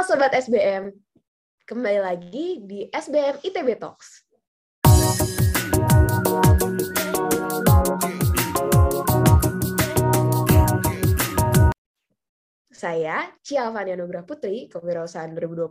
Halo 0.00 0.16
Sobat 0.16 0.32
SBM, 0.32 0.96
kembali 1.68 2.00
lagi 2.00 2.64
di 2.64 2.88
SBM 2.88 3.36
ITB 3.44 3.76
Talks. 3.76 4.24
Saya, 12.72 13.28
Cia 13.44 13.68
Fania 13.68 13.92
Nugra 14.00 14.24
Putri, 14.24 14.72
Kewirausahaan 14.72 15.36
2022, 15.36 15.68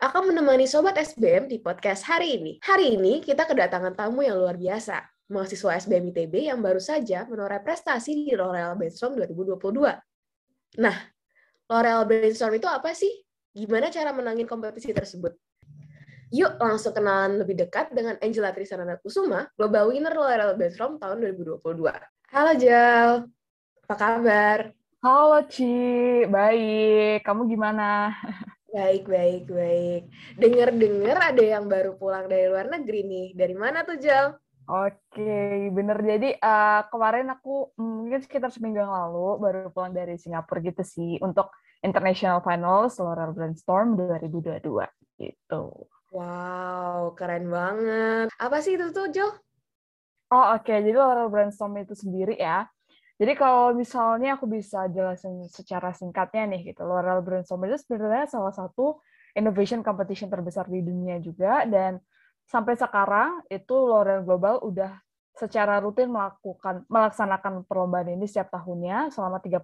akan 0.00 0.22
menemani 0.32 0.64
Sobat 0.64 0.96
SBM 0.96 1.52
di 1.52 1.60
podcast 1.60 2.08
hari 2.08 2.40
ini. 2.40 2.56
Hari 2.64 2.96
ini 2.96 3.20
kita 3.20 3.44
kedatangan 3.44 3.92
tamu 3.92 4.24
yang 4.24 4.40
luar 4.40 4.56
biasa, 4.56 5.04
mahasiswa 5.28 5.76
SBM 5.76 6.16
ITB 6.16 6.48
yang 6.48 6.64
baru 6.64 6.80
saja 6.80 7.28
menoreh 7.28 7.60
prestasi 7.60 8.24
di 8.24 8.32
L'Oreal 8.32 8.72
Brainstorm 8.72 9.20
2022. 9.20 10.80
Nah, 10.80 11.17
L'Oreal 11.68 12.08
Brainstorm 12.08 12.56
itu 12.56 12.64
apa 12.64 12.96
sih? 12.96 13.12
Gimana 13.52 13.92
cara 13.92 14.08
menangin 14.16 14.48
kompetisi 14.48 14.88
tersebut? 14.88 15.36
Yuk 16.32 16.56
langsung 16.56 16.96
kenalan 16.96 17.44
lebih 17.44 17.60
dekat 17.60 17.92
dengan 17.92 18.16
Angela 18.24 18.56
Trisana 18.56 18.96
Kusuma, 18.96 19.52
Global 19.52 19.92
Winner 19.92 20.16
L'Oreal 20.16 20.56
Brainstorm 20.56 20.96
tahun 20.96 21.20
2022. 21.20 21.60
Halo 22.32 22.52
Jel, 22.56 23.28
apa 23.84 23.94
kabar? 24.00 24.72
Halo 25.04 25.44
Ci, 25.44 26.24
baik. 26.32 27.28
Kamu 27.28 27.44
gimana? 27.44 28.16
Baik, 28.72 29.04
baik, 29.04 29.44
baik. 29.52 30.02
Dengar-dengar 30.40 31.36
ada 31.36 31.44
yang 31.44 31.68
baru 31.68 32.00
pulang 32.00 32.32
dari 32.32 32.48
luar 32.48 32.72
negeri 32.72 33.04
nih. 33.04 33.28
Dari 33.36 33.52
mana 33.52 33.84
tuh, 33.84 34.00
Jel? 34.00 34.40
Oke, 34.68 35.72
bener. 35.72 35.96
Jadi 36.04 36.36
uh, 36.36 36.84
kemarin 36.92 37.32
aku 37.32 37.72
mungkin 37.80 38.20
sekitar 38.20 38.52
seminggu 38.52 38.84
yang 38.84 38.92
lalu 38.92 39.40
baru 39.40 39.72
pulang 39.72 39.96
dari 39.96 40.20
Singapura 40.20 40.60
gitu 40.60 40.84
sih 40.84 41.16
untuk 41.24 41.48
International 41.80 42.44
Finals 42.44 43.00
L'Oreal 43.00 43.32
Brainstorm 43.32 43.96
2022 43.96 44.60
gitu. 45.24 45.64
Wow, 46.12 47.16
keren 47.16 47.48
banget. 47.48 48.28
Apa 48.36 48.60
sih 48.60 48.76
itu 48.76 48.92
tuh, 48.92 49.08
Jo? 49.08 49.28
Oh 50.28 50.52
oke, 50.52 50.68
okay. 50.68 50.84
jadi 50.84 51.00
L'Oreal 51.00 51.32
Brainstorm 51.32 51.72
itu 51.80 51.96
sendiri 51.96 52.36
ya, 52.36 52.68
jadi 53.18 53.34
kalau 53.34 53.74
misalnya 53.74 54.38
aku 54.38 54.46
bisa 54.46 54.86
jelasin 54.94 55.42
secara 55.50 55.90
singkatnya 55.90 56.54
nih 56.54 56.70
gitu, 56.70 56.86
L'Oreal 56.86 57.18
Brainstorm 57.26 57.66
itu 57.66 57.74
sebenarnya 57.82 58.30
salah 58.30 58.54
satu 58.54 59.02
innovation 59.34 59.82
competition 59.82 60.30
terbesar 60.30 60.70
di 60.70 60.78
dunia 60.86 61.18
juga 61.18 61.66
dan 61.66 61.98
sampai 62.48 62.74
sekarang 62.74 63.44
itu 63.52 63.76
L'Oreal 63.76 64.24
Global 64.24 64.64
udah 64.64 64.98
secara 65.36 65.78
rutin 65.78 66.10
melakukan 66.10 66.82
melaksanakan 66.90 67.62
perlombaan 67.68 68.10
ini 68.10 68.26
setiap 68.26 68.58
tahunnya 68.58 69.14
selama 69.14 69.38
30 69.38 69.62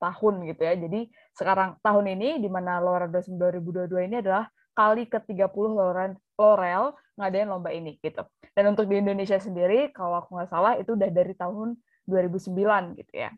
tahun 0.00 0.34
gitu 0.48 0.62
ya. 0.64 0.74
Jadi 0.78 1.00
sekarang 1.36 1.76
tahun 1.84 2.16
ini 2.16 2.40
di 2.40 2.48
mana 2.48 2.80
Brainstorm 2.80 3.36
2022 3.36 4.08
ini 4.08 4.16
adalah 4.24 4.48
kali 4.72 5.04
ke-30 5.10 5.52
L'Oreal 5.52 6.12
L'Oreal 6.40 6.96
ngadain 7.20 7.48
lomba 7.50 7.70
ini 7.76 8.00
gitu. 8.00 8.24
Dan 8.56 8.72
untuk 8.72 8.88
di 8.88 8.96
Indonesia 8.98 9.36
sendiri 9.36 9.92
kalau 9.92 10.24
aku 10.24 10.40
nggak 10.40 10.48
salah 10.48 10.80
itu 10.80 10.96
udah 10.96 11.10
dari 11.12 11.36
tahun 11.36 11.76
2009 12.08 12.98
gitu 12.98 13.12
ya. 13.14 13.30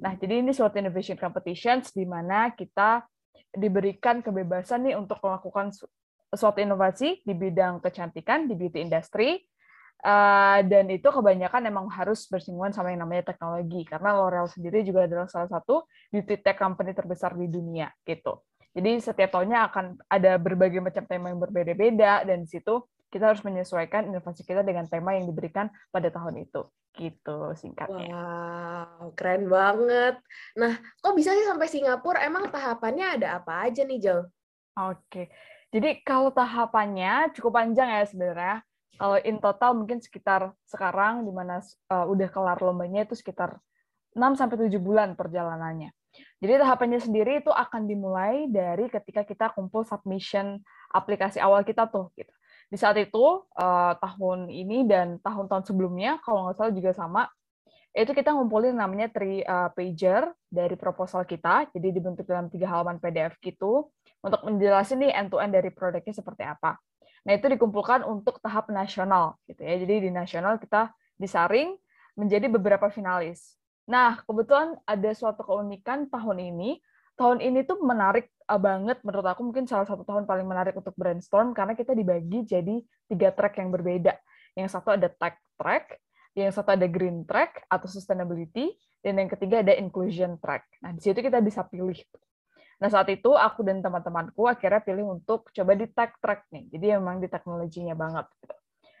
Nah, 0.00 0.16
jadi 0.16 0.40
ini 0.40 0.54
suatu 0.56 0.80
innovation 0.80 1.20
competitions 1.20 1.92
di 1.92 2.08
mana 2.08 2.54
kita 2.54 3.04
diberikan 3.52 4.24
kebebasan 4.24 4.88
nih 4.88 4.96
untuk 4.96 5.20
melakukan 5.20 5.74
suatu 6.36 6.62
inovasi 6.62 7.24
di 7.24 7.34
bidang 7.34 7.82
kecantikan 7.82 8.46
di 8.46 8.54
beauty 8.54 8.84
industry. 8.84 9.42
Uh, 9.96 10.60
dan 10.68 10.92
itu 10.92 11.08
kebanyakan 11.08 11.72
memang 11.72 11.88
harus 11.88 12.28
bersinggungan 12.28 12.70
sama 12.70 12.92
yang 12.92 13.08
namanya 13.08 13.32
teknologi 13.32 13.80
karena 13.88 14.12
L'Oreal 14.12 14.44
sendiri 14.44 14.84
juga 14.84 15.08
adalah 15.08 15.24
salah 15.24 15.48
satu 15.48 15.88
beauty 16.12 16.36
tech 16.44 16.60
company 16.60 16.92
terbesar 16.92 17.32
di 17.32 17.48
dunia 17.48 17.88
gitu. 18.04 18.44
Jadi 18.76 19.00
setiap 19.00 19.32
tahunnya 19.32 19.72
akan 19.72 19.84
ada 20.04 20.36
berbagai 20.36 20.84
macam 20.84 21.08
tema 21.08 21.32
yang 21.32 21.40
berbeda-beda 21.40 22.28
dan 22.28 22.44
di 22.44 22.48
situ 22.52 22.84
kita 23.08 23.32
harus 23.32 23.40
menyesuaikan 23.40 24.12
inovasi 24.12 24.44
kita 24.44 24.60
dengan 24.60 24.84
tema 24.84 25.16
yang 25.16 25.24
diberikan 25.24 25.72
pada 25.88 26.12
tahun 26.12 26.44
itu 26.44 26.68
gitu 26.96 27.52
singkatnya. 27.56 28.08
Wow, 28.08 29.12
keren 29.12 29.48
banget. 29.52 30.16
Nah, 30.56 30.80
kok 31.00 31.12
bisa 31.12 31.36
sih 31.36 31.44
sampai 31.44 31.68
Singapura? 31.68 32.24
Emang 32.24 32.48
tahapannya 32.48 33.20
ada 33.20 33.36
apa 33.36 33.68
aja 33.68 33.84
nih, 33.84 34.00
Jo? 34.00 34.18
Oke. 34.76 35.28
Jadi 35.74 36.02
kalau 36.06 36.30
tahapannya 36.30 37.34
cukup 37.36 37.62
panjang 37.62 37.88
ya 37.90 38.04
sebenarnya. 38.06 38.56
Kalau 38.96 39.20
in 39.20 39.36
total 39.44 39.76
mungkin 39.76 40.00
sekitar 40.00 40.56
sekarang 40.64 41.28
di 41.28 41.32
mana 41.34 41.60
uh, 41.92 42.08
udah 42.08 42.28
kelar 42.32 42.58
lombanya 42.64 43.04
itu 43.04 43.12
sekitar 43.12 43.60
6 44.16 44.40
sampai 44.40 44.56
7 44.56 44.72
bulan 44.80 45.12
perjalanannya. 45.12 45.92
Jadi 46.40 46.52
tahapannya 46.56 47.00
sendiri 47.04 47.44
itu 47.44 47.52
akan 47.52 47.84
dimulai 47.84 48.48
dari 48.48 48.88
ketika 48.88 49.28
kita 49.28 49.52
kumpul 49.52 49.84
submission 49.84 50.64
aplikasi 50.96 51.44
awal 51.44 51.60
kita 51.60 51.84
tuh 51.92 52.08
gitu 52.16 52.32
di 52.66 52.74
saat 52.74 52.98
itu 52.98 53.46
uh, 53.54 53.92
tahun 54.02 54.50
ini 54.50 54.90
dan 54.90 55.22
tahun-tahun 55.22 55.70
sebelumnya 55.70 56.18
kalau 56.26 56.46
nggak 56.50 56.56
salah 56.58 56.74
juga 56.74 56.90
sama 56.90 57.22
itu 57.96 58.12
kita 58.12 58.36
ngumpulin 58.36 58.76
namanya 58.76 59.08
three 59.08 59.40
uh, 59.40 59.72
pager 59.72 60.28
dari 60.52 60.76
proposal 60.76 61.24
kita. 61.24 61.64
Jadi 61.72 61.96
dibentuk 61.96 62.28
dalam 62.28 62.52
tiga 62.52 62.68
halaman 62.68 63.00
PDF 63.00 63.40
gitu. 63.40 63.88
Untuk 64.20 64.44
menjelasin 64.44 65.00
nih 65.00 65.16
end 65.16 65.32
to 65.32 65.40
end 65.40 65.56
dari 65.56 65.72
produknya 65.72 66.12
seperti 66.12 66.44
apa. 66.44 66.76
Nah 67.24 67.32
itu 67.32 67.48
dikumpulkan 67.48 68.04
untuk 68.04 68.36
tahap 68.44 68.68
nasional 68.68 69.40
gitu 69.48 69.64
ya. 69.64 69.80
Jadi 69.80 70.04
di 70.06 70.10
nasional 70.12 70.60
kita 70.60 70.92
disaring 71.16 71.72
menjadi 72.20 72.52
beberapa 72.52 72.92
finalis. 72.92 73.56
Nah 73.88 74.20
kebetulan 74.28 74.76
ada 74.84 75.10
suatu 75.16 75.40
keunikan 75.40 76.04
tahun 76.12 76.52
ini. 76.52 76.76
Tahun 77.16 77.40
ini 77.40 77.64
tuh 77.64 77.80
menarik 77.80 78.28
uh, 78.44 78.60
banget 78.60 79.00
menurut 79.08 79.24
aku. 79.24 79.40
Mungkin 79.40 79.64
salah 79.64 79.88
satu 79.88 80.04
tahun 80.04 80.28
paling 80.28 80.44
menarik 80.44 80.76
untuk 80.76 80.92
brainstorm 81.00 81.56
karena 81.56 81.72
kita 81.72 81.96
dibagi 81.96 82.44
jadi 82.44 82.76
tiga 83.08 83.32
track 83.32 83.56
yang 83.56 83.72
berbeda. 83.72 84.20
Yang 84.52 84.76
satu 84.76 85.00
ada 85.00 85.08
tech 85.08 85.40
track, 85.56 85.96
yang 86.36 86.52
satu 86.52 86.76
ada 86.76 86.84
green 86.84 87.24
track 87.24 87.64
atau 87.72 87.88
sustainability, 87.88 88.76
dan 89.00 89.16
yang 89.16 89.30
ketiga 89.32 89.64
ada 89.64 89.72
inclusion 89.72 90.36
track. 90.36 90.68
Nah, 90.84 90.92
di 90.92 91.00
situ 91.00 91.16
kita 91.24 91.40
bisa 91.40 91.64
pilih. 91.64 91.96
Nah, 92.76 92.92
saat 92.92 93.08
itu 93.08 93.32
aku 93.32 93.64
dan 93.64 93.80
teman-temanku 93.80 94.44
akhirnya 94.44 94.84
pilih 94.84 95.16
untuk 95.16 95.48
coba 95.48 95.72
di 95.72 95.88
tech 95.88 96.12
track 96.20 96.44
nih. 96.52 96.68
Jadi 96.76 96.86
memang 97.00 97.24
di 97.24 97.28
teknologinya 97.32 97.96
banget. 97.96 98.28
Gitu. 98.44 98.56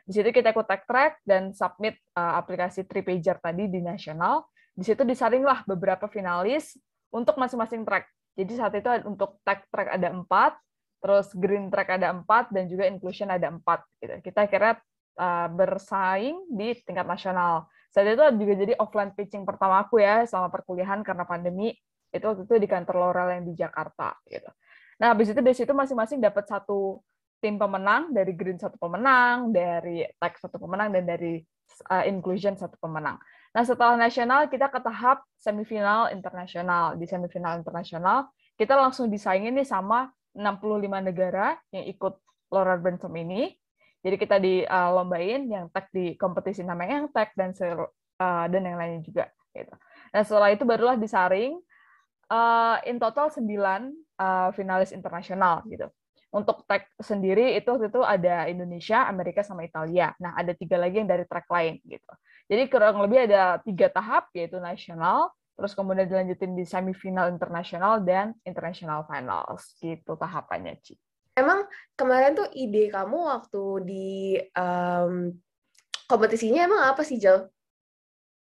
Di 0.06 0.12
situ 0.16 0.28
kita 0.32 0.56
ikut 0.56 0.64
tech 0.64 0.88
track 0.88 1.20
dan 1.28 1.52
submit 1.52 2.00
uh, 2.16 2.40
aplikasi 2.40 2.88
three 2.88 3.04
pager 3.04 3.36
tadi 3.36 3.68
di 3.68 3.84
nasional. 3.84 4.48
Di 4.72 4.86
situ 4.86 5.04
disaringlah 5.04 5.68
beberapa 5.68 6.08
finalis 6.08 6.80
untuk 7.12 7.36
masing-masing 7.36 7.84
track. 7.84 8.08
Jadi 8.32 8.52
saat 8.56 8.72
itu 8.72 8.88
untuk 9.04 9.36
tech 9.44 9.68
track 9.68 9.92
ada 9.92 10.08
empat, 10.08 10.56
terus 11.04 11.28
green 11.36 11.68
track 11.68 12.00
ada 12.00 12.16
empat, 12.16 12.48
dan 12.48 12.70
juga 12.72 12.88
inclusion 12.88 13.28
ada 13.28 13.52
empat. 13.52 13.84
Gitu. 14.00 14.24
Kita 14.24 14.48
kira 14.48 14.80
uh, 15.16 15.48
bersaing 15.50 16.48
di 16.52 16.76
tingkat 16.84 17.04
nasional. 17.08 17.66
Saat 17.90 18.12
itu 18.12 18.22
juga 18.36 18.54
jadi 18.60 18.72
offline 18.76 19.12
pitching 19.16 19.48
pertama 19.48 19.80
aku 19.80 20.00
ya 20.00 20.28
selama 20.28 20.52
perkuliahan 20.52 21.00
karena 21.00 21.24
pandemi. 21.24 21.72
Itu 22.12 22.32
waktu 22.32 22.44
itu 22.44 22.54
di 22.60 22.68
kantor 22.68 22.94
L'Oreal 23.00 23.40
yang 23.40 23.44
di 23.48 23.54
Jakarta. 23.56 24.14
Gitu. 24.28 24.48
Nah, 25.00 25.12
habis 25.12 25.32
itu 25.32 25.40
dari 25.40 25.56
situ 25.56 25.72
masing-masing 25.76 26.20
dapat 26.20 26.48
satu 26.48 27.04
tim 27.40 27.60
pemenang, 27.60 28.16
dari 28.16 28.32
green 28.32 28.56
satu 28.56 28.80
pemenang, 28.80 29.52
dari 29.52 30.04
tech 30.16 30.40
satu 30.40 30.56
pemenang, 30.56 30.92
dan 30.92 31.04
dari 31.04 31.44
uh, 31.92 32.04
inclusion 32.08 32.56
satu 32.56 32.80
pemenang. 32.80 33.20
Nah, 33.52 33.62
setelah 33.64 33.96
nasional 33.96 34.48
kita 34.48 34.68
ke 34.68 34.80
tahap 34.80 35.24
semifinal 35.40 36.12
internasional. 36.12 36.96
Di 36.96 37.04
semifinal 37.08 37.60
internasional 37.60 38.28
kita 38.56 38.72
langsung 38.76 39.12
disaingin 39.12 39.56
nih 39.56 39.68
sama 39.68 40.08
65 40.32 41.08
negara 41.08 41.56
yang 41.72 41.84
ikut 41.88 42.20
L'Oreal 42.52 42.80
Brainstorm 42.80 43.16
ini. 43.20 43.52
Jadi 44.06 44.16
kita 44.22 44.38
dilombain 44.38 45.50
yang 45.50 45.66
tag 45.74 45.90
di 45.90 46.14
kompetisi 46.14 46.62
namanya 46.62 47.02
yang 47.02 47.10
tag 47.10 47.34
dan 47.34 47.50
uh, 47.58 48.46
dan 48.46 48.62
yang 48.62 48.78
lainnya 48.78 49.02
juga 49.02 49.26
gitu. 49.50 49.74
Nah, 50.14 50.22
setelah 50.22 50.54
itu 50.54 50.62
barulah 50.62 50.94
disaring 50.94 51.58
uh, 52.30 52.78
in 52.86 53.02
total 53.02 53.34
9 53.34 53.42
uh, 53.42 54.54
finalis 54.54 54.94
internasional 54.94 55.66
gitu. 55.66 55.90
Untuk 56.30 56.62
tag 56.70 56.86
sendiri 57.02 57.58
itu 57.58 57.66
waktu 57.66 57.90
itu 57.90 58.02
ada 58.06 58.46
Indonesia, 58.46 59.10
Amerika 59.10 59.42
sama 59.42 59.66
Italia. 59.66 60.14
Nah, 60.22 60.38
ada 60.38 60.54
tiga 60.54 60.78
lagi 60.78 61.02
yang 61.02 61.10
dari 61.10 61.26
track 61.26 61.50
lain 61.50 61.82
gitu. 61.82 62.12
Jadi 62.46 62.62
kurang 62.70 63.02
lebih 63.02 63.26
ada 63.26 63.58
tiga 63.58 63.90
tahap, 63.90 64.30
yaitu 64.36 64.62
nasional, 64.62 65.34
terus 65.58 65.74
kemudian 65.74 66.06
dilanjutin 66.06 66.54
di 66.54 66.62
semifinal 66.62 67.26
internasional 67.26 67.98
dan 68.06 68.38
international 68.46 69.02
finals. 69.08 69.74
Gitu 69.82 70.14
tahapannya, 70.14 70.78
Ci. 70.78 70.94
Emang 71.36 71.68
kemarin 71.92 72.32
tuh 72.32 72.48
ide 72.56 72.88
kamu 72.88 73.28
waktu 73.28 73.64
di 73.84 74.08
um, 74.56 75.36
kompetisinya 76.08 76.64
emang 76.64 76.80
apa 76.88 77.04
sih, 77.04 77.20
Jel? 77.20 77.52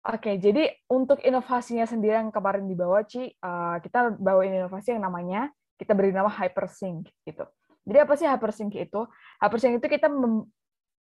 Oke, 0.02 0.36
jadi 0.36 0.68
untuk 0.92 1.22
inovasinya 1.24 1.88
sendiri 1.88 2.20
yang 2.20 2.28
kemarin 2.28 2.68
dibawa, 2.68 3.00
Ci, 3.08 3.32
uh, 3.40 3.80
kita 3.80 4.18
bawa 4.20 4.44
inovasi 4.44 4.92
yang 4.92 5.08
namanya, 5.08 5.48
kita 5.80 5.96
beri 5.96 6.12
nama 6.12 6.28
Hypersync, 6.28 7.08
gitu. 7.24 7.48
Jadi 7.86 7.98
apa 8.02 8.12
sih 8.18 8.26
Hypersync 8.28 8.76
itu? 8.76 9.00
Hypersync 9.40 9.78
itu 9.80 9.86
kita 9.88 10.12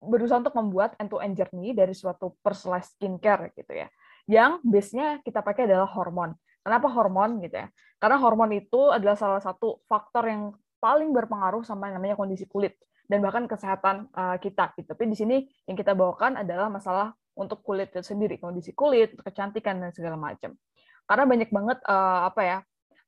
berusaha 0.02 0.40
untuk 0.40 0.56
membuat 0.58 0.98
end-to-end 0.98 1.38
journey 1.38 1.76
dari 1.76 1.94
suatu 1.94 2.40
personalized 2.42 2.96
skincare 2.98 3.52
gitu 3.54 3.74
ya. 3.76 3.88
Yang 4.26 4.64
base-nya 4.66 5.08
kita 5.22 5.46
pakai 5.46 5.70
adalah 5.70 5.92
hormon. 5.92 6.34
Kenapa 6.66 6.88
hormon 6.90 7.46
gitu 7.46 7.62
ya? 7.62 7.68
Karena 8.02 8.18
hormon 8.18 8.52
itu 8.58 8.90
adalah 8.90 9.20
salah 9.20 9.44
satu 9.44 9.86
faktor 9.86 10.24
yang 10.28 10.44
paling 10.86 11.10
berpengaruh 11.10 11.66
sama 11.66 11.90
yang 11.90 11.98
namanya 11.98 12.14
kondisi 12.14 12.46
kulit 12.46 12.78
dan 13.10 13.26
bahkan 13.26 13.50
kesehatan 13.50 14.06
uh, 14.14 14.38
kita. 14.38 14.78
Gitu. 14.78 14.86
Tapi 14.86 15.04
di 15.10 15.18
sini 15.18 15.38
yang 15.66 15.74
kita 15.74 15.98
bawakan 15.98 16.46
adalah 16.46 16.70
masalah 16.70 17.18
untuk 17.34 17.66
kulit 17.66 17.90
itu 17.90 18.06
sendiri, 18.06 18.38
kondisi 18.38 18.70
kulit, 18.78 19.18
kecantikan 19.18 19.82
dan 19.82 19.90
segala 19.90 20.14
macam. 20.14 20.54
Karena 21.10 21.26
banyak 21.26 21.50
banget 21.50 21.78
uh, 21.90 22.30
apa 22.30 22.42
ya 22.46 22.58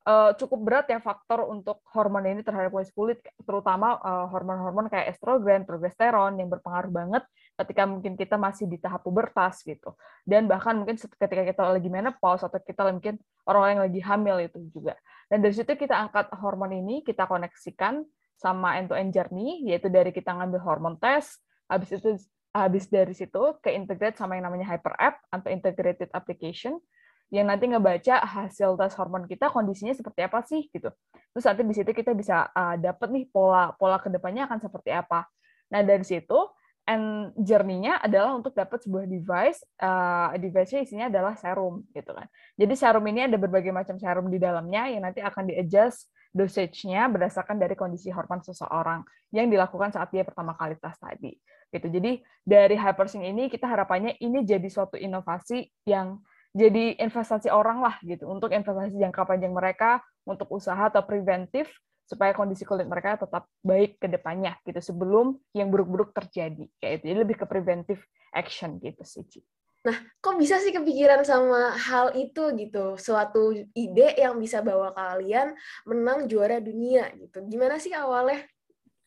uh, 0.10 0.32
cukup 0.34 0.60
berat 0.66 0.86
ya 0.90 0.98
faktor 0.98 1.46
untuk 1.46 1.86
hormon 1.94 2.26
ini 2.26 2.42
terhadap 2.42 2.74
kulit 2.74 2.90
kulit, 2.98 3.20
terutama 3.46 4.02
hormon-hormon 4.34 4.90
uh, 4.90 4.92
kayak 4.92 5.14
estrogen, 5.14 5.70
progesteron 5.70 6.34
yang 6.42 6.50
berpengaruh 6.50 6.90
banget 6.90 7.24
ketika 7.58 7.90
mungkin 7.90 8.14
kita 8.14 8.38
masih 8.38 8.70
di 8.70 8.78
tahap 8.78 9.02
pubertas 9.02 9.66
gitu. 9.66 9.98
Dan 10.22 10.46
bahkan 10.46 10.78
mungkin 10.78 10.96
ketika 10.96 11.44
kita 11.44 11.62
lagi 11.66 11.90
menopause 11.90 12.46
atau 12.46 12.62
kita 12.62 12.86
mungkin 12.88 13.18
orang-orang 13.50 13.74
yang 13.74 13.86
lagi 13.90 14.02
hamil 14.06 14.38
itu 14.46 14.60
juga. 14.70 14.94
Dan 15.28 15.42
dari 15.42 15.54
situ 15.58 15.74
kita 15.74 15.98
angkat 15.98 16.30
hormon 16.38 16.72
ini, 16.72 17.02
kita 17.02 17.26
koneksikan 17.26 18.06
sama 18.38 18.78
end-to-end 18.78 19.12
journey, 19.12 19.66
yaitu 19.66 19.90
dari 19.90 20.14
kita 20.14 20.30
ngambil 20.38 20.62
hormon 20.62 20.96
test, 21.02 21.42
habis 21.66 21.90
itu 21.90 22.16
habis 22.54 22.86
dari 22.90 23.14
situ 23.14 23.58
ke 23.62 23.74
integrate 23.74 24.18
sama 24.18 24.38
yang 24.38 24.50
namanya 24.50 24.66
hyper 24.66 24.94
app 24.98 25.22
atau 25.30 25.50
integrated 25.52 26.10
application 26.14 26.82
yang 27.28 27.52
nanti 27.52 27.68
ngebaca 27.68 28.24
hasil 28.24 28.80
tes 28.80 28.96
hormon 28.96 29.28
kita 29.28 29.52
kondisinya 29.52 29.92
seperti 29.92 30.24
apa 30.24 30.40
sih 30.48 30.72
gitu. 30.72 30.88
Terus 31.36 31.44
nanti 31.44 31.62
di 31.68 31.76
situ 31.76 31.92
kita 31.92 32.16
bisa 32.16 32.48
uh, 32.56 32.80
dapat 32.80 33.12
nih 33.12 33.28
pola 33.28 33.76
pola 33.76 34.00
ke 34.00 34.08
depannya 34.08 34.48
akan 34.48 34.64
seperti 34.64 34.96
apa. 34.96 35.28
Nah 35.68 35.84
dari 35.84 36.08
situ 36.08 36.40
and 36.88 37.36
journey-nya 37.36 38.00
adalah 38.00 38.34
untuk 38.34 38.56
dapat 38.56 38.80
sebuah 38.80 39.06
device, 39.06 39.60
uh, 39.84 40.32
device-nya 40.40 40.82
isinya 40.88 41.06
adalah 41.12 41.36
serum 41.36 41.84
gitu 41.92 42.16
kan. 42.16 42.26
Jadi 42.56 42.74
serum 42.80 43.04
ini 43.12 43.28
ada 43.28 43.36
berbagai 43.36 43.76
macam 43.76 44.00
serum 44.00 44.32
di 44.32 44.40
dalamnya 44.40 44.88
yang 44.88 45.04
nanti 45.04 45.20
akan 45.20 45.52
di-adjust 45.52 46.08
dosage-nya 46.32 47.12
berdasarkan 47.12 47.60
dari 47.60 47.76
kondisi 47.76 48.08
hormon 48.10 48.40
seseorang 48.40 49.04
yang 49.36 49.52
dilakukan 49.52 49.92
saat 49.92 50.08
dia 50.16 50.24
pertama 50.24 50.56
kali 50.56 50.80
tes 50.80 50.96
tadi. 50.96 51.36
Gitu. 51.68 51.88
Jadi 51.92 52.24
dari 52.48 52.80
Hypersync 52.80 53.28
ini 53.28 53.52
kita 53.52 53.68
harapannya 53.68 54.16
ini 54.24 54.48
jadi 54.48 54.66
suatu 54.72 54.96
inovasi 54.96 55.68
yang 55.84 56.24
jadi 56.56 56.96
investasi 57.04 57.52
orang 57.52 57.84
lah 57.84 58.00
gitu 58.02 58.26
untuk 58.32 58.56
investasi 58.56 58.96
jangka 58.96 59.28
panjang 59.28 59.52
mereka 59.52 60.00
untuk 60.24 60.48
usaha 60.56 60.88
atau 60.88 61.04
preventif 61.04 61.68
supaya 62.08 62.32
kondisi 62.32 62.64
kulit 62.64 62.88
mereka 62.88 63.20
tetap 63.20 63.52
baik 63.60 64.00
ke 64.00 64.08
depannya 64.08 64.56
gitu 64.64 64.80
sebelum 64.80 65.36
yang 65.52 65.68
buruk-buruk 65.68 66.16
terjadi 66.16 66.64
kayak 66.80 67.04
itu 67.04 67.06
jadi 67.12 67.20
lebih 67.28 67.36
ke 67.36 67.46
preventive 67.46 68.00
action 68.32 68.80
gitu 68.80 69.04
sih 69.04 69.28
Ci. 69.28 69.44
Nah, 69.88 69.96
kok 70.20 70.36
bisa 70.36 70.60
sih 70.60 70.76
kepikiran 70.76 71.24
sama 71.24 71.72
hal 71.80 72.12
itu 72.18 72.52
gitu? 72.60 73.00
Suatu 73.00 73.56
ide 73.72 74.20
yang 74.20 74.36
bisa 74.36 74.60
bawa 74.60 74.92
kalian 74.92 75.56
menang 75.88 76.28
juara 76.28 76.60
dunia 76.60 77.08
gitu. 77.16 77.40
Gimana 77.48 77.80
sih 77.80 77.96
awalnya? 77.96 78.44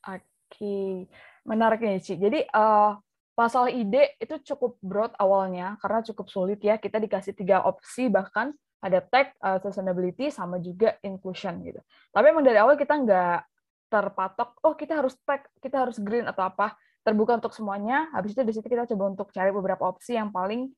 Oke, 0.08 1.04
menarik 1.44 1.84
nih, 1.84 2.00
Ci. 2.00 2.16
Jadi, 2.16 2.48
uh, 2.56 2.96
masalah 3.36 3.68
ide 3.68 4.16
itu 4.16 4.40
cukup 4.54 4.80
broad 4.80 5.12
awalnya, 5.20 5.76
karena 5.84 6.00
cukup 6.00 6.32
sulit 6.32 6.64
ya. 6.64 6.80
Kita 6.80 6.96
dikasih 6.96 7.36
tiga 7.36 7.60
opsi 7.60 8.08
bahkan 8.08 8.56
ada 8.80 8.98
tech, 9.04 9.36
uh, 9.44 9.60
sustainability, 9.60 10.32
sama 10.32 10.56
juga 10.56 10.96
inclusion 11.04 11.60
gitu. 11.60 11.80
Tapi 12.10 12.24
emang 12.32 12.44
dari 12.44 12.56
awal 12.56 12.80
kita 12.80 12.96
nggak 12.96 13.40
terpatok, 13.92 14.56
oh 14.64 14.72
kita 14.72 15.04
harus 15.04 15.14
tech, 15.28 15.44
kita 15.60 15.84
harus 15.84 16.00
green 16.00 16.24
atau 16.24 16.48
apa. 16.48 16.74
Terbuka 17.00 17.40
untuk 17.40 17.56
semuanya. 17.56 18.12
Habis 18.12 18.36
itu 18.36 18.42
di 18.44 18.52
situ 18.52 18.66
kita 18.68 18.84
coba 18.84 19.04
untuk 19.16 19.32
cari 19.32 19.48
beberapa 19.52 19.88
opsi 19.88 20.20
yang 20.20 20.28
paling 20.28 20.68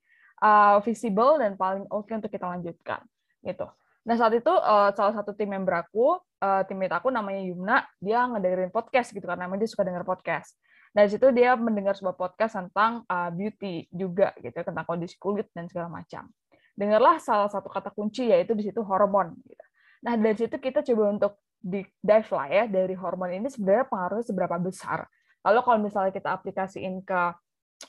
uh, 0.43 0.79
visible 0.83 1.39
dan 1.39 1.59
paling 1.59 1.87
oke 1.91 2.07
okay 2.07 2.15
untuk 2.19 2.31
kita 2.31 2.47
lanjutkan 2.47 3.03
gitu. 3.43 3.67
Nah 4.03 4.15
saat 4.19 4.35
itu 4.35 4.51
uh, 4.51 4.91
salah 4.95 5.15
satu 5.15 5.35
tim 5.35 5.51
member 5.51 5.75
aku, 5.79 6.19
uh, 6.19 6.63
teammate 6.67 6.95
aku 6.95 7.11
namanya 7.11 7.43
Yumna, 7.43 7.87
dia 8.03 8.27
ngedengerin 8.27 8.75
podcast 8.75 9.15
gitu 9.15 9.27
karena 9.27 9.47
memang 9.47 9.63
dia 9.63 9.71
suka 9.71 9.87
denger 9.87 10.03
podcast. 10.03 10.59
Dari 10.93 11.09
situ 11.09 11.31
dia 11.35 11.59
mendengar 11.59 11.99
sebuah 11.99 12.19
podcast 12.19 12.59
tentang 12.59 13.07
uh, 13.07 13.31
beauty 13.35 13.91
juga 13.91 14.35
gitu 14.39 14.55
tentang 14.55 14.87
kondisi 14.87 15.17
kulit 15.19 15.49
dan 15.55 15.67
segala 15.67 15.89
macam 15.89 16.29
dengarlah 16.73 17.21
salah 17.21 17.49
satu 17.53 17.69
kata 17.69 17.93
kunci 17.93 18.29
yaitu 18.29 18.57
di 18.57 18.69
situ 18.69 18.81
hormon. 18.85 19.37
Gitu. 19.45 19.65
Nah 20.05 20.15
dari 20.19 20.37
situ 20.37 20.57
kita 20.57 20.81
coba 20.83 21.05
untuk 21.13 21.33
di 21.63 21.87
dive 22.03 22.31
lah 22.35 22.49
ya 22.51 22.65
dari 22.67 22.95
hormon 22.99 23.31
ini 23.31 23.49
sebenarnya 23.53 23.87
pengaruhnya 23.87 24.27
seberapa 24.27 24.57
besar. 24.59 25.07
Lalu 25.47 25.59
kalau 25.63 25.79
misalnya 25.79 26.13
kita 26.15 26.29
aplikasiin 26.35 27.03
ke 27.07 27.23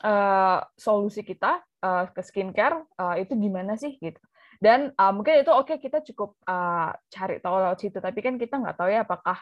uh, 0.01 0.59
solusi 0.77 1.21
kita 1.25 1.62
uh, 1.81 2.06
ke 2.09 2.21
skincare 2.21 2.81
uh, 2.97 3.15
itu 3.18 3.33
gimana 3.38 3.77
sih 3.77 3.97
gitu. 3.97 4.21
Dan 4.63 4.95
uh, 4.95 5.12
mungkin 5.12 5.44
itu 5.44 5.51
oke 5.51 5.75
okay, 5.75 5.77
kita 5.81 6.00
cukup 6.13 6.39
uh, 6.47 6.95
cari 7.12 7.44
tahu 7.44 7.56
lewat 7.59 7.77
situ, 7.83 7.97
tapi 8.00 8.19
kan 8.24 8.39
kita 8.39 8.56
nggak 8.62 8.79
tahu 8.79 8.89
ya 8.89 9.03
apakah 9.03 9.38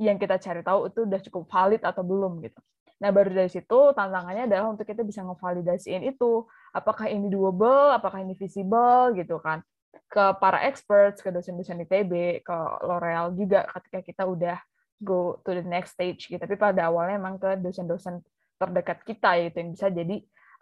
yang 0.00 0.16
kita 0.16 0.40
cari 0.40 0.62
tahu 0.64 0.88
itu 0.88 1.04
udah 1.04 1.20
cukup 1.26 1.44
valid 1.50 1.82
atau 1.84 2.00
belum 2.06 2.40
gitu. 2.40 2.60
Nah, 3.00 3.10
baru 3.16 3.32
dari 3.32 3.48
situ 3.48 3.96
tantangannya 3.96 4.44
adalah 4.44 4.76
untuk 4.76 4.84
kita 4.84 5.00
bisa 5.00 5.24
ngevalidasiin 5.24 6.04
itu, 6.04 6.44
apakah 6.76 7.08
ini 7.08 7.32
doable, 7.32 7.96
apakah 7.96 8.20
ini 8.20 8.36
visible 8.36 9.16
gitu 9.16 9.40
kan. 9.40 9.64
Ke 10.06 10.36
para 10.36 10.60
experts, 10.68 11.24
ke 11.24 11.32
dosen-dosen 11.32 11.80
ITB, 11.88 12.44
ke 12.44 12.56
L'Oreal 12.84 13.32
juga 13.32 13.64
ketika 13.72 14.00
kita 14.04 14.22
udah 14.28 14.58
go 15.00 15.40
to 15.40 15.56
the 15.56 15.64
next 15.64 15.96
stage 15.96 16.28
gitu. 16.28 16.36
Tapi 16.36 16.60
pada 16.60 16.92
awalnya 16.92 17.16
emang 17.16 17.40
ke 17.40 17.56
dosen-dosen 17.56 18.20
terdekat 18.60 19.00
kita 19.08 19.40
itu 19.40 19.56
yang 19.56 19.70
bisa 19.72 19.88
jadi 19.88 20.16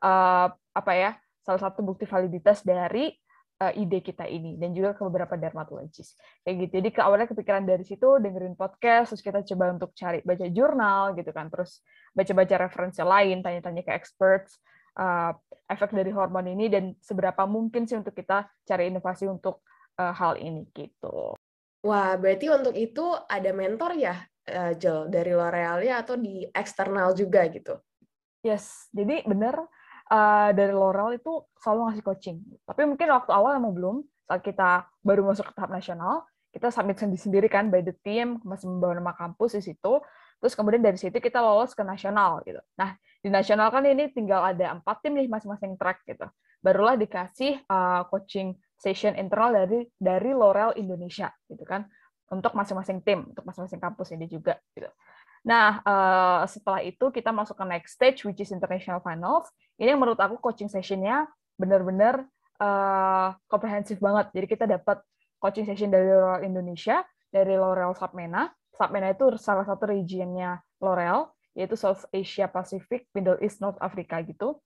uh, 0.06 0.46
apa 0.54 0.92
ya 0.94 1.10
salah 1.42 1.58
satu 1.58 1.82
bukti 1.82 2.06
validitas 2.06 2.62
dari 2.62 3.10
uh, 3.58 3.72
ide 3.74 3.98
kita 4.00 4.24
ini 4.26 4.54
dan 4.56 4.70
juga 4.72 4.94
ke 4.94 5.02
beberapa 5.06 5.34
dermatologis. 5.34 6.14
Kayak 6.46 6.56
gitu. 6.66 6.72
Jadi 6.82 6.88
ke 6.94 7.00
awalnya 7.02 7.28
kepikiran 7.30 7.66
dari 7.66 7.84
situ 7.84 8.18
dengerin 8.22 8.54
podcast 8.54 9.14
terus 9.14 9.22
kita 9.22 9.42
coba 9.54 9.74
untuk 9.74 9.90
cari 9.94 10.22
baca 10.22 10.46
jurnal 10.48 11.14
gitu 11.18 11.30
kan. 11.34 11.50
Terus 11.50 11.82
baca-baca 12.14 12.54
referensi 12.58 13.02
lain 13.02 13.42
tanya-tanya 13.42 13.82
ke 13.82 13.92
experts 13.92 14.58
uh, 14.98 15.32
efek 15.68 15.94
dari 15.94 16.10
hormon 16.14 16.46
ini 16.48 16.66
dan 16.70 16.94
seberapa 17.02 17.44
mungkin 17.44 17.84
sih 17.86 17.98
untuk 17.98 18.14
kita 18.14 18.46
cari 18.66 18.90
inovasi 18.90 19.26
untuk 19.30 19.62
uh, 19.98 20.14
hal 20.14 20.38
ini 20.38 20.66
gitu. 20.74 21.34
Wah 21.86 22.18
berarti 22.18 22.50
untuk 22.50 22.74
itu 22.74 23.06
ada 23.30 23.50
mentor 23.54 23.94
ya 23.94 24.18
uh, 24.50 24.72
Jel? 24.74 25.06
Dari 25.06 25.30
L'Oreal 25.30 25.86
ya 25.86 26.02
atau 26.02 26.18
di 26.18 26.42
eksternal 26.50 27.14
juga 27.14 27.46
gitu? 27.46 27.78
Yes. 28.42 28.90
Jadi 28.94 29.26
bener 29.26 29.62
uh, 30.10 30.50
dari 30.56 30.72
L'Oreal 30.72 31.16
itu 31.16 31.44
selalu 31.60 31.92
ngasih 31.92 32.04
coaching. 32.04 32.36
Tapi 32.64 32.82
mungkin 32.88 33.08
waktu 33.12 33.30
awal 33.32 33.60
emang 33.60 33.72
belum, 33.76 33.96
saat 34.28 34.44
kita 34.44 34.88
baru 35.04 35.24
masuk 35.24 35.48
ke 35.48 35.52
tahap 35.56 35.72
nasional, 35.72 36.24
kita 36.52 36.72
submit 36.72 36.96
sendiri-sendiri 36.96 37.48
kan 37.48 37.68
by 37.68 37.84
the 37.84 37.94
team, 38.04 38.40
masih 38.44 38.68
membawa 38.68 38.96
nama 38.96 39.12
kampus 39.16 39.60
di 39.60 39.72
situ. 39.72 40.00
Terus 40.38 40.54
kemudian 40.54 40.80
dari 40.80 40.96
situ 40.96 41.18
kita 41.18 41.40
lolos 41.42 41.74
ke 41.74 41.82
nasional 41.82 42.40
gitu. 42.46 42.60
Nah, 42.78 42.94
di 43.20 43.28
nasional 43.28 43.68
kan 43.68 43.82
ini 43.84 44.08
tinggal 44.14 44.44
ada 44.44 44.78
empat 44.78 45.02
tim 45.02 45.18
nih 45.18 45.26
masing-masing 45.26 45.74
track 45.76 46.06
gitu. 46.06 46.24
Barulah 46.62 46.94
dikasih 46.94 47.62
uh, 47.66 48.06
coaching 48.06 48.54
session 48.78 49.18
internal 49.18 49.50
dari 49.50 49.86
dari 49.98 50.30
L'Oreal 50.30 50.78
Indonesia 50.78 51.30
gitu 51.50 51.66
kan 51.66 51.86
untuk 52.28 52.52
masing-masing 52.54 53.02
tim, 53.02 53.32
untuk 53.32 53.42
masing-masing 53.42 53.80
kampus 53.80 54.14
ini 54.14 54.28
juga 54.30 54.60
gitu. 54.76 54.88
Nah, 55.46 55.80
uh, 55.86 56.42
setelah 56.48 56.82
itu 56.82 57.10
kita 57.14 57.30
masuk 57.30 57.54
ke 57.58 57.64
next 57.66 57.94
stage, 57.94 58.26
which 58.26 58.42
is 58.42 58.50
international 58.50 58.98
finals. 59.02 59.46
Ini 59.78 59.94
yang 59.94 60.00
menurut 60.02 60.18
aku 60.18 60.42
coaching 60.42 60.66
sessionnya 60.66 61.30
benar-benar 61.58 62.26
uh, 62.58 63.34
komprehensif 63.46 64.02
banget. 64.02 64.34
Jadi 64.34 64.46
kita 64.46 64.64
dapat 64.66 65.02
coaching 65.38 65.66
session 65.66 65.90
dari 65.90 66.10
L'Oreal 66.10 66.42
Indonesia, 66.46 67.02
dari 67.30 67.54
L'Oreal 67.54 67.94
Submena. 67.94 68.50
Submena 68.74 69.10
itu 69.10 69.34
salah 69.38 69.66
satu 69.66 69.90
regionnya 69.90 70.58
L'Oreal, 70.82 71.30
yaitu 71.54 71.74
South 71.74 72.06
Asia 72.14 72.46
Pacific, 72.50 73.06
Middle 73.14 73.38
East, 73.42 73.62
North 73.62 73.78
Africa 73.82 74.22
gitu. 74.22 74.58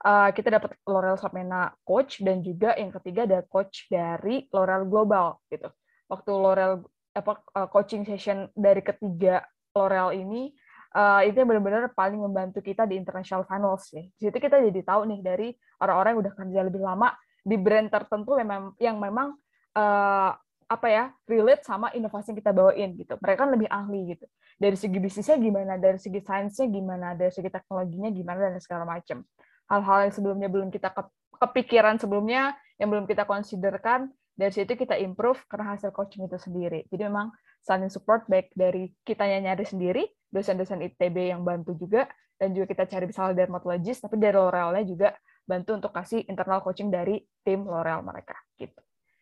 Uh, 0.00 0.32
kita 0.32 0.56
dapat 0.56 0.80
L'Oreal 0.88 1.20
Submena 1.20 1.76
coach 1.84 2.24
dan 2.24 2.40
juga 2.40 2.72
yang 2.76 2.88
ketiga 2.88 3.28
ada 3.28 3.44
coach 3.44 3.84
dari 3.92 4.48
L'Oreal 4.48 4.88
Global 4.88 5.36
gitu. 5.52 5.68
Waktu 6.08 6.30
L'Oreal 6.32 6.74
apa 7.10 7.42
coaching 7.74 8.06
session 8.06 8.46
dari 8.54 8.80
ketiga 8.86 9.42
L'Oreal 9.74 10.16
ini 10.16 10.50
uh, 10.94 11.22
itu 11.22 11.38
benar-benar 11.42 11.90
paling 11.94 12.18
membantu 12.18 12.58
kita 12.62 12.86
di 12.86 12.98
international 12.98 13.46
finals 13.46 13.90
sih. 13.90 14.10
Di 14.18 14.30
situ 14.30 14.38
kita 14.38 14.58
jadi 14.58 14.80
tahu 14.82 15.06
nih 15.10 15.20
dari 15.22 15.48
orang-orang 15.82 16.10
yang 16.16 16.20
udah 16.26 16.34
kerja 16.34 16.60
lebih 16.66 16.82
lama 16.82 17.08
di 17.40 17.56
brand 17.56 17.88
tertentu 17.88 18.36
memang 18.36 18.76
yang 18.76 19.00
memang 19.00 19.32
uh, 19.74 20.30
apa 20.70 20.86
ya 20.86 21.10
relate 21.26 21.66
sama 21.66 21.90
inovasi 21.90 22.30
yang 22.30 22.38
kita 22.38 22.52
bawain 22.54 22.90
gitu. 22.94 23.14
Mereka 23.18 23.38
kan 23.42 23.50
lebih 23.50 23.68
ahli 23.70 24.14
gitu. 24.14 24.26
Dari 24.60 24.76
segi 24.76 24.98
bisnisnya 25.00 25.40
gimana, 25.40 25.80
dari 25.80 25.98
segi 25.98 26.20
sainsnya 26.20 26.68
gimana, 26.68 27.16
dari 27.16 27.32
segi 27.32 27.48
teknologinya 27.48 28.12
gimana 28.12 28.54
dan 28.54 28.60
segala 28.62 28.84
macam. 28.86 29.24
Hal-hal 29.66 29.98
yang 30.06 30.14
sebelumnya 30.14 30.48
belum 30.52 30.68
kita 30.68 30.92
kepikiran 31.40 31.96
sebelumnya 31.96 32.54
yang 32.76 32.92
belum 32.92 33.08
kita 33.08 33.24
considerkan 33.24 34.12
dari 34.34 34.52
situ 34.54 34.72
kita 34.72 34.96
improve 34.96 35.40
karena 35.50 35.76
hasil 35.76 35.92
coaching 35.92 36.26
itu 36.26 36.38
sendiri. 36.40 36.86
Jadi 36.88 37.02
memang 37.06 37.30
saling 37.60 37.92
support 37.92 38.24
baik 38.26 38.50
dari 38.56 38.88
kita 39.04 39.26
nyari 39.26 39.66
sendiri, 39.66 40.08
dosen-dosen 40.32 40.80
ITB 40.80 41.32
yang 41.34 41.44
bantu 41.44 41.76
juga, 41.76 42.08
dan 42.40 42.56
juga 42.56 42.72
kita 42.72 42.88
cari 42.88 43.04
misalnya 43.04 43.44
dermatologis, 43.44 44.00
tapi 44.00 44.16
dari 44.16 44.32
L'Oreal-nya 44.32 44.84
juga 44.88 45.08
bantu 45.44 45.76
untuk 45.76 45.92
kasih 45.92 46.24
internal 46.24 46.64
coaching 46.64 46.88
dari 46.88 47.20
tim 47.44 47.68
L'Oreal 47.68 48.00
mereka. 48.00 48.38
gitu. 48.56 48.80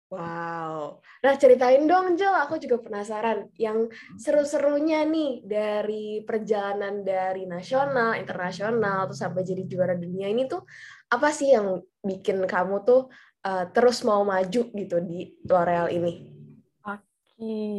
Wow. 0.09 1.05
Nah, 1.21 1.37
ceritain 1.37 1.85
dong, 1.85 2.17
Jel. 2.17 2.33
Aku 2.33 2.57
juga 2.57 2.81
penasaran. 2.81 3.53
Yang 3.61 3.93
seru-serunya 4.17 5.05
nih 5.05 5.45
dari 5.45 6.25
perjalanan 6.25 7.05
dari 7.05 7.45
nasional, 7.45 8.17
internasional, 8.17 9.12
terus 9.12 9.21
sampai 9.21 9.45
jadi 9.45 9.69
juara 9.69 9.93
dunia 9.93 10.33
ini 10.33 10.49
tuh 10.49 10.65
apa 11.12 11.29
sih 11.29 11.53
yang 11.53 11.85
bikin 12.00 12.41
kamu 12.49 12.88
tuh 12.88 13.12
uh, 13.45 13.64
terus 13.71 14.02
mau 14.02 14.23
maju 14.26 14.62
gitu 14.73 14.97
di 15.04 15.38
L'Oreal 15.47 15.92
ini? 15.92 16.12
Oke. 16.87 17.02
Okay. 17.37 17.73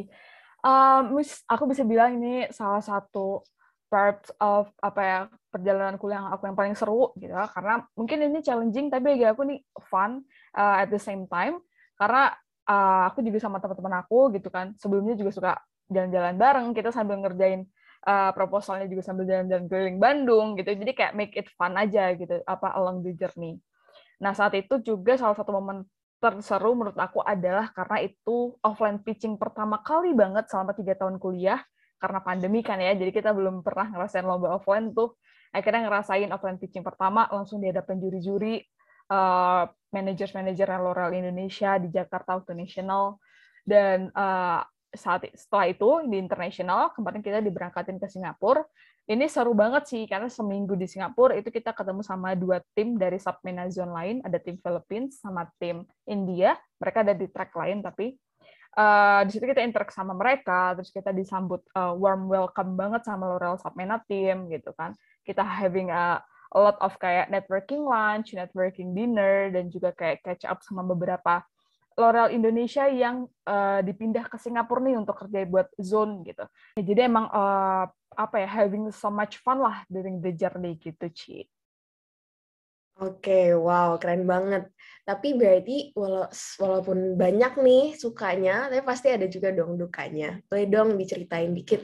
Um, 0.59 1.23
aku 1.47 1.63
bisa 1.71 1.87
bilang 1.87 2.19
ini 2.19 2.51
salah 2.51 2.83
satu 2.83 3.47
part 3.89 4.29
of 4.37 4.69
apa 4.79 5.01
ya 5.01 5.19
perjalanan 5.49 5.97
kuliah 5.97 6.21
aku 6.29 6.45
yang 6.45 6.53
paling 6.53 6.77
seru 6.77 7.09
gitu 7.17 7.33
ya. 7.33 7.49
karena 7.49 7.81
mungkin 7.97 8.21
ini 8.21 8.39
challenging 8.45 8.93
tapi 8.93 9.17
bagi 9.17 9.25
aku 9.25 9.41
nih 9.49 9.59
fun 9.89 10.21
uh, 10.53 10.75
at 10.85 10.93
the 10.93 11.01
same 11.01 11.25
time 11.25 11.57
karena 11.97 12.29
uh, 12.69 13.09
aku 13.09 13.25
juga 13.25 13.41
sama 13.41 13.57
teman-teman 13.57 14.05
aku 14.05 14.29
gitu 14.37 14.53
kan 14.53 14.77
sebelumnya 14.77 15.17
juga 15.17 15.31
suka 15.33 15.51
jalan-jalan 15.89 16.37
bareng 16.37 16.67
kita 16.77 16.93
sambil 16.93 17.17
ngerjain 17.17 17.65
uh, 18.05 18.29
proposalnya 18.37 18.85
juga 18.85 19.01
sambil 19.01 19.25
jalan-jalan 19.25 19.65
keliling 19.65 19.97
Bandung 19.97 20.47
gitu 20.53 20.69
jadi 20.77 20.91
kayak 20.93 21.13
make 21.17 21.33
it 21.33 21.49
fun 21.57 21.73
aja 21.73 22.13
gitu 22.13 22.45
apa 22.45 22.77
along 22.77 23.01
the 23.01 23.17
journey 23.17 23.57
nah 24.19 24.35
saat 24.35 24.53
itu 24.59 24.83
juga 24.83 25.15
salah 25.15 25.35
satu 25.35 25.55
momen 25.55 25.87
terseru 26.19 26.75
menurut 26.75 26.99
aku 26.99 27.23
adalah 27.23 27.71
karena 27.71 28.03
itu 28.03 28.51
offline 28.59 28.99
pitching 28.99 29.39
pertama 29.39 29.79
kali 29.79 30.11
banget 30.11 30.51
selama 30.51 30.75
tiga 30.75 30.99
tahun 30.99 31.15
kuliah 31.15 31.63
karena 31.99 32.19
pandemi 32.23 32.63
kan 32.63 32.79
ya. 32.79 32.95
Jadi 32.95 33.11
kita 33.11 33.35
belum 33.35 33.61
pernah 33.61 33.91
ngerasain 33.91 34.23
lomba 34.23 34.55
offline 34.55 34.95
tuh. 34.95 35.19
Akhirnya 35.51 35.85
ngerasain 35.85 36.31
offline 36.31 36.57
pitching 36.57 36.81
pertama 36.81 37.27
langsung 37.27 37.59
di 37.59 37.69
hadapan 37.69 37.99
juri-juri 37.99 38.63
uh, 39.11 39.67
manajer-manajer 39.91 40.67
L'Oreal 40.79 41.11
Indonesia 41.13 41.75
di 41.77 41.91
Jakarta 41.91 42.39
waktu 42.39 42.55
national. 42.55 43.19
Dan 43.67 44.09
uh, 44.15 44.63
saat 44.89 45.27
setelah 45.37 45.69
itu 45.69 45.89
di 46.09 46.17
internasional 46.17 46.89
kemarin 46.97 47.21
kita 47.21 47.43
diberangkatin 47.45 48.01
ke 48.01 48.07
Singapura 48.09 48.65
ini 49.09 49.25
seru 49.25 49.57
banget 49.57 49.89
sih 49.89 50.05
karena 50.05 50.29
seminggu 50.29 50.77
di 50.77 50.85
Singapura 50.85 51.33
itu 51.33 51.49
kita 51.49 51.73
ketemu 51.73 52.05
sama 52.05 52.37
dua 52.37 52.61
tim 52.77 52.93
dari 52.93 53.17
submenazon 53.17 53.89
lain. 53.89 54.21
Ada 54.21 54.37
tim 54.37 54.61
Philippines 54.61 55.17
sama 55.17 55.49
tim 55.57 55.81
India. 56.05 56.53
Mereka 56.77 57.01
ada 57.01 57.17
di 57.17 57.25
track 57.25 57.57
lain 57.57 57.81
tapi 57.81 58.13
uh, 58.77 59.25
di 59.25 59.31
situ 59.33 59.49
kita 59.49 59.65
interaksi 59.65 59.97
sama 59.97 60.13
mereka 60.13 60.77
terus 60.77 60.93
kita 60.93 61.09
disambut 61.09 61.65
uh, 61.73 61.97
warm 61.97 62.29
welcome 62.29 62.77
banget 62.77 63.01
sama 63.01 63.25
L'Oreal 63.33 63.57
submena 63.57 63.97
team 64.05 64.45
gitu 64.53 64.77
kan. 64.77 64.93
Kita 65.25 65.41
having 65.41 65.89
a 65.89 66.21
a 66.53 66.59
lot 66.61 66.77
of 66.81 66.93
kayak 66.97 67.29
networking 67.29 67.85
lunch, 67.85 68.33
networking 68.33 68.93
dinner, 68.93 69.53
dan 69.53 69.69
juga 69.69 69.93
kayak 69.93 70.21
catch 70.25 70.45
up 70.49 70.61
sama 70.65 70.81
beberapa 70.81 71.45
L'Oreal 71.99 72.31
Indonesia 72.31 72.87
yang 72.87 73.27
uh, 73.43 73.83
dipindah 73.83 74.23
ke 74.31 74.39
Singapura 74.39 74.79
nih 74.79 74.95
untuk 74.95 75.19
kerja 75.19 75.43
buat 75.43 75.67
zone 75.75 76.23
gitu. 76.23 76.47
Ya, 76.79 76.83
jadi 76.87 77.11
emang 77.11 77.27
uh, 77.27 77.91
apa 78.15 78.35
ya 78.39 78.47
having 78.47 78.87
so 78.95 79.11
much 79.11 79.43
fun 79.43 79.59
lah 79.59 79.83
during 79.91 80.23
the 80.23 80.31
journey 80.31 80.79
gitu, 80.79 81.11
Ci. 81.11 81.43
Oke, 82.99 83.31
okay, 83.31 83.45
wow, 83.55 83.95
keren 83.99 84.23
banget. 84.23 84.71
Tapi 85.03 85.35
berarti 85.35 85.91
wala 85.95 86.27
walaupun 86.59 87.19
banyak 87.19 87.53
nih 87.59 87.83
sukanya, 87.95 88.71
tapi 88.71 88.83
pasti 88.83 89.07
ada 89.11 89.27
juga 89.27 89.51
dong 89.51 89.75
dukanya. 89.75 90.39
Boleh 90.47 90.67
dong 90.67 90.95
diceritain 90.95 91.51
dikit. 91.51 91.83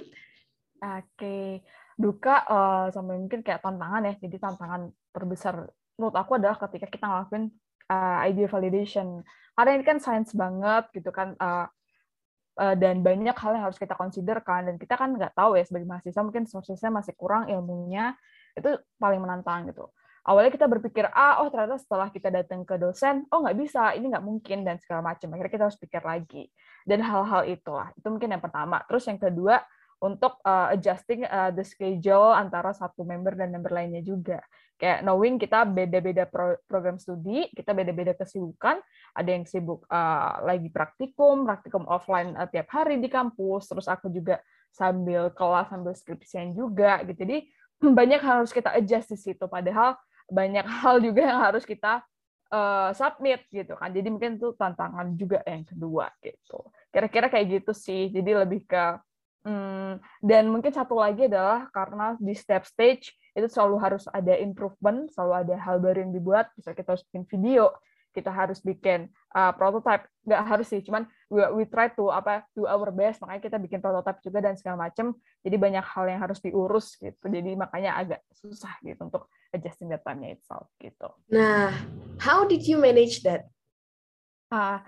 Oke. 0.80 1.04
Okay 1.16 1.50
duka 1.96 2.44
uh, 2.52 2.86
sampai 2.92 3.16
mungkin 3.16 3.40
kayak 3.40 3.64
tantangan 3.64 4.04
ya 4.04 4.14
jadi 4.20 4.36
tantangan 4.36 4.92
terbesar 5.16 5.72
menurut 5.96 6.16
aku 6.16 6.36
adalah 6.36 6.60
ketika 6.60 6.92
kita 6.92 7.08
ngelakuin 7.08 7.48
uh, 7.90 8.18
idea 8.26 8.48
validation. 8.50 9.22
Karena 9.56 9.72
ini 9.80 9.84
kan 9.88 9.98
sains 10.04 10.36
banget 10.36 10.92
gitu 10.92 11.10
kan 11.16 11.34
uh, 11.40 11.66
uh, 12.60 12.76
dan 12.76 13.04
banyak 13.04 13.36
hal 13.36 13.52
yang 13.56 13.64
harus 13.68 13.80
kita 13.80 13.96
consider 13.96 14.40
kan 14.44 14.68
dan 14.68 14.76
kita 14.76 14.96
kan 14.96 15.16
nggak 15.16 15.36
tahu 15.36 15.56
ya 15.60 15.64
sebagai 15.64 15.88
mahasiswa 15.88 16.22
mungkin 16.24 16.44
sourcesnya 16.48 16.92
masih 16.92 17.16
kurang 17.16 17.48
ilmunya 17.48 18.16
itu 18.56 18.76
paling 19.00 19.20
menantang 19.20 19.68
gitu. 19.72 19.92
Awalnya 20.26 20.52
kita 20.58 20.66
berpikir 20.66 21.06
ah 21.14 21.46
oh 21.46 21.54
ternyata 21.54 21.78
setelah 21.78 22.10
kita 22.10 22.34
datang 22.34 22.66
ke 22.66 22.82
dosen 22.82 23.30
oh 23.30 23.46
nggak 23.46 23.58
bisa 23.62 23.94
ini 23.94 24.10
nggak 24.10 24.26
mungkin 24.26 24.66
dan 24.66 24.82
segala 24.82 25.14
macam. 25.14 25.30
Akhirnya 25.38 25.54
kita 25.54 25.64
harus 25.70 25.80
pikir 25.80 26.02
lagi. 26.02 26.50
Dan 26.86 27.02
hal-hal 27.06 27.46
itulah 27.46 27.94
itu 27.94 28.08
mungkin 28.10 28.34
yang 28.34 28.42
pertama. 28.42 28.82
Terus 28.90 29.06
yang 29.06 29.22
kedua 29.22 29.62
untuk 30.02 30.42
uh, 30.44 30.74
adjusting 30.74 31.24
uh, 31.26 31.54
the 31.54 31.64
schedule 31.64 32.34
antara 32.34 32.74
satu 32.76 33.06
member 33.06 33.38
dan 33.38 33.54
member 33.54 33.72
lainnya 33.72 34.02
juga. 34.02 34.42
Kayak 34.76 35.08
knowing 35.08 35.40
kita 35.40 35.64
beda-beda 35.64 36.28
pro 36.28 36.60
program 36.68 37.00
studi, 37.00 37.48
kita 37.56 37.72
beda-beda 37.72 38.12
kesibukan. 38.12 38.84
Ada 39.16 39.30
yang 39.32 39.46
sibuk 39.48 39.88
uh, 39.88 40.44
lagi 40.44 40.68
praktikum, 40.68 41.48
praktikum 41.48 41.88
offline 41.88 42.36
uh, 42.36 42.48
tiap 42.52 42.68
hari 42.76 43.00
di 43.00 43.08
kampus. 43.08 43.72
Terus 43.72 43.88
aku 43.88 44.12
juga 44.12 44.44
sambil 44.76 45.32
kelas, 45.32 45.72
sambil 45.72 45.94
skripsian 45.96 46.52
juga. 46.52 47.00
gitu. 47.08 47.24
Jadi 47.24 47.38
banyak 48.00 48.20
harus 48.20 48.52
kita 48.52 48.76
adjust 48.76 49.16
di 49.16 49.18
situ. 49.18 49.48
Padahal 49.48 49.96
banyak 50.28 50.68
hal 50.84 51.00
juga 51.00 51.24
yang 51.24 51.40
harus 51.40 51.64
kita 51.64 52.04
uh, 52.52 52.92
submit 52.92 53.48
gitu 53.48 53.80
kan. 53.80 53.96
Jadi 53.96 54.08
mungkin 54.12 54.36
itu 54.36 54.52
tantangan 54.60 55.16
juga 55.16 55.40
yang 55.48 55.64
kedua 55.64 56.12
gitu. 56.20 56.68
Kira-kira 56.92 57.32
kayak 57.32 57.64
gitu 57.64 57.72
sih. 57.72 58.12
Jadi 58.12 58.32
lebih 58.36 58.68
ke 58.68 59.00
Hmm, 59.46 60.02
dan 60.26 60.50
mungkin 60.50 60.74
satu 60.74 60.98
lagi 60.98 61.30
adalah 61.30 61.70
karena 61.70 62.18
di 62.18 62.34
step 62.34 62.66
stage 62.66 63.14
itu 63.36 63.48
selalu 63.52 63.76
harus 63.84 64.08
ada 64.16 64.32
improvement, 64.40 65.12
selalu 65.12 65.34
ada 65.44 65.56
hal 65.60 65.84
baru 65.84 66.08
yang 66.08 66.16
dibuat. 66.16 66.50
Bisa 66.56 66.72
kita 66.72 66.96
harus 66.96 67.04
bikin 67.12 67.28
video, 67.28 67.76
kita 68.16 68.32
harus 68.32 68.64
bikin 68.64 69.12
uh, 69.36 69.52
prototype. 69.52 70.08
Nggak 70.24 70.42
harus 70.48 70.68
sih, 70.72 70.80
cuman 70.80 71.04
we, 71.28 71.44
we 71.52 71.64
try 71.68 71.92
to 71.92 72.08
apa 72.08 72.48
do 72.56 72.64
our 72.64 72.88
best. 72.96 73.20
Makanya 73.20 73.44
kita 73.44 73.58
bikin 73.60 73.80
prototype 73.84 74.24
juga 74.24 74.40
dan 74.40 74.56
segala 74.56 74.88
macam. 74.88 75.12
Jadi 75.44 75.56
banyak 75.60 75.84
hal 75.84 76.06
yang 76.08 76.20
harus 76.24 76.40
diurus 76.40 76.96
gitu. 76.96 77.28
Jadi 77.28 77.52
makanya 77.60 78.00
agak 78.00 78.24
susah 78.32 78.72
gitu 78.80 79.04
untuk 79.04 79.28
adjusting 79.52 79.92
the 79.92 80.00
time 80.00 80.24
itself 80.32 80.72
gitu. 80.80 81.12
Nah, 81.28 81.76
how 82.24 82.48
did 82.48 82.64
you 82.64 82.80
manage 82.80 83.20
that? 83.28 83.52
Uh, 84.48 84.80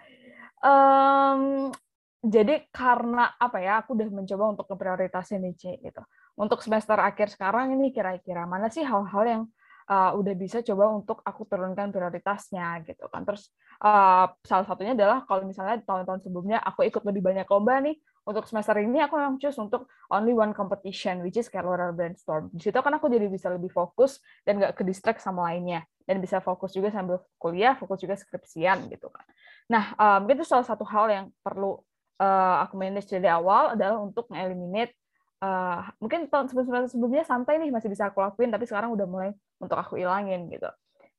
um, 0.64 1.76
jadi 2.24 2.66
karena 2.72 3.36
apa 3.38 3.58
ya 3.60 3.84
aku 3.84 3.94
udah 3.94 4.10
mencoba 4.10 4.44
untuk 4.58 4.68
memprioritaskan 4.72 5.44
nih 5.44 5.56
C 5.56 5.64
gitu 5.80 6.02
untuk 6.38 6.62
semester 6.62 6.96
akhir 7.02 7.34
sekarang 7.34 7.74
ini 7.74 7.90
kira-kira 7.90 8.46
mana 8.46 8.70
sih 8.70 8.86
hal-hal 8.86 9.24
yang 9.26 9.42
uh, 9.90 10.12
udah 10.14 10.34
bisa 10.38 10.62
coba 10.62 10.94
untuk 10.94 11.26
aku 11.26 11.48
turunkan 11.50 11.90
prioritasnya 11.90 12.86
gitu 12.86 13.10
kan. 13.10 13.26
Terus 13.26 13.50
uh, 13.82 14.30
salah 14.46 14.66
satunya 14.68 14.94
adalah 14.94 15.26
kalau 15.26 15.48
misalnya 15.48 15.82
tahun-tahun 15.82 16.30
sebelumnya 16.30 16.62
aku 16.62 16.86
ikut 16.86 17.02
lebih 17.08 17.26
banyak 17.26 17.48
lomba 17.50 17.82
nih 17.82 17.98
untuk 18.28 18.44
semester 18.44 18.76
ini 18.84 19.00
aku 19.00 19.16
memang 19.16 19.40
choose 19.40 19.56
untuk 19.56 19.88
only 20.12 20.36
one 20.36 20.52
competition 20.52 21.24
which 21.24 21.40
is 21.40 21.48
Carolina 21.48 21.96
Brainstorm. 21.96 22.52
Di 22.52 22.60
situ 22.60 22.78
kan 22.78 22.92
aku 22.92 23.08
jadi 23.08 23.26
bisa 23.32 23.48
lebih 23.48 23.72
fokus 23.72 24.20
dan 24.44 24.60
nggak 24.60 24.76
ke 24.78 24.84
distract 24.84 25.24
sama 25.24 25.48
lainnya. 25.50 25.88
Dan 26.08 26.24
bisa 26.24 26.40
fokus 26.40 26.72
juga 26.72 26.88
sambil 26.92 27.20
kuliah 27.36 27.76
fokus 27.76 28.04
juga 28.04 28.16
skripsian 28.20 28.88
gitu 28.92 29.08
kan. 29.12 29.26
Nah 29.72 29.96
um, 29.96 30.22
itu 30.28 30.44
salah 30.44 30.68
satu 30.68 30.84
hal 30.88 31.08
yang 31.08 31.26
perlu 31.40 31.80
uh, 32.20 32.56
aku 32.68 32.76
manage 32.76 33.08
dari 33.08 33.28
awal 33.32 33.76
adalah 33.80 34.00
untuk 34.04 34.28
mengeliminate 34.28 34.96
uh, 35.42 35.82
mungkin 36.02 36.30
tahun 36.30 36.50
sebelum 36.50 36.88
sebelumnya 36.90 37.24
santai 37.26 37.62
nih 37.62 37.70
masih 37.74 37.90
bisa 37.92 38.10
aku 38.10 38.22
lakuin 38.22 38.50
tapi 38.50 38.66
sekarang 38.66 38.94
udah 38.94 39.08
mulai 39.10 39.30
untuk 39.62 39.78
aku 39.78 39.98
ilangin 39.98 40.50
gitu. 40.50 40.70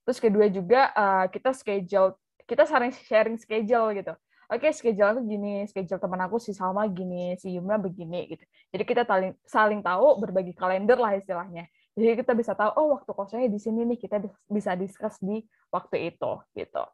Terus 0.06 0.18
kedua 0.18 0.46
juga 0.48 0.90
uh, 0.94 1.26
kita 1.28 1.52
schedule 1.52 2.16
kita 2.48 2.64
sering 2.64 2.94
sharing 2.94 3.36
schedule 3.36 3.92
gitu. 3.94 4.14
Oke 4.48 4.64
okay, 4.64 4.72
schedule 4.72 5.12
aku 5.12 5.20
gini 5.28 5.68
schedule 5.68 6.00
teman 6.00 6.24
aku 6.24 6.40
si 6.40 6.56
Salma 6.56 6.88
gini 6.88 7.36
si 7.36 7.52
Yumna 7.52 7.76
begini 7.76 8.32
gitu. 8.32 8.44
Jadi 8.72 8.84
kita 8.88 9.02
saling 9.04 9.32
saling 9.44 9.80
tahu 9.84 10.16
berbagi 10.16 10.56
kalender 10.56 10.96
lah 10.96 11.12
istilahnya. 11.14 11.68
Jadi 11.92 12.24
kita 12.24 12.32
bisa 12.32 12.54
tahu 12.56 12.70
oh 12.78 12.86
waktu 12.96 13.10
kosongnya 13.12 13.50
di 13.52 13.60
sini 13.60 13.84
nih 13.84 13.98
kita 14.00 14.22
bisa 14.48 14.72
discuss 14.78 15.20
di 15.20 15.44
waktu 15.68 16.14
itu 16.14 16.32
gitu. 16.56 16.84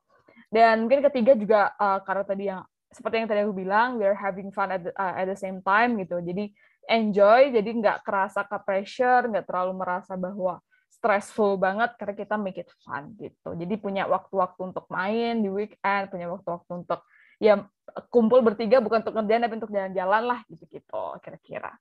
Dan 0.50 0.86
mungkin 0.86 1.02
ketiga 1.06 1.38
juga 1.38 1.60
uh, 1.78 2.02
karena 2.02 2.24
tadi 2.26 2.44
yang 2.50 2.62
seperti 2.94 3.14
yang 3.18 3.28
tadi 3.28 3.42
aku 3.42 3.54
bilang, 3.58 3.98
we 3.98 4.06
are 4.06 4.14
having 4.14 4.54
fun 4.54 4.70
at 4.70 4.86
the, 4.86 4.94
uh, 4.94 5.14
at 5.18 5.26
the 5.26 5.34
same 5.34 5.58
time 5.66 5.98
gitu. 5.98 6.22
Jadi 6.22 6.54
enjoy, 6.88 7.52
jadi 7.52 7.70
nggak 7.70 7.98
kerasa 8.04 8.44
ke 8.44 8.56
pressure, 8.62 9.28
nggak 9.30 9.46
terlalu 9.48 9.72
merasa 9.78 10.14
bahwa 10.14 10.60
stressful 10.88 11.60
banget 11.60 11.92
karena 12.00 12.14
kita 12.16 12.34
make 12.40 12.60
it 12.64 12.70
fun 12.80 13.12
gitu. 13.20 13.52
Jadi 13.52 13.74
punya 13.76 14.08
waktu-waktu 14.08 14.72
untuk 14.72 14.88
main 14.88 15.44
di 15.44 15.52
weekend, 15.52 16.08
punya 16.08 16.32
waktu-waktu 16.32 16.70
untuk 16.84 17.04
ya 17.42 17.66
kumpul 18.08 18.40
bertiga 18.40 18.80
bukan 18.80 19.04
untuk 19.04 19.14
ngerjain 19.18 19.42
tapi 19.44 19.54
untuk 19.60 19.72
jalan-jalan 19.74 20.22
lah 20.24 20.40
gitu-gitu 20.48 21.04
kira-kira. 21.20 21.76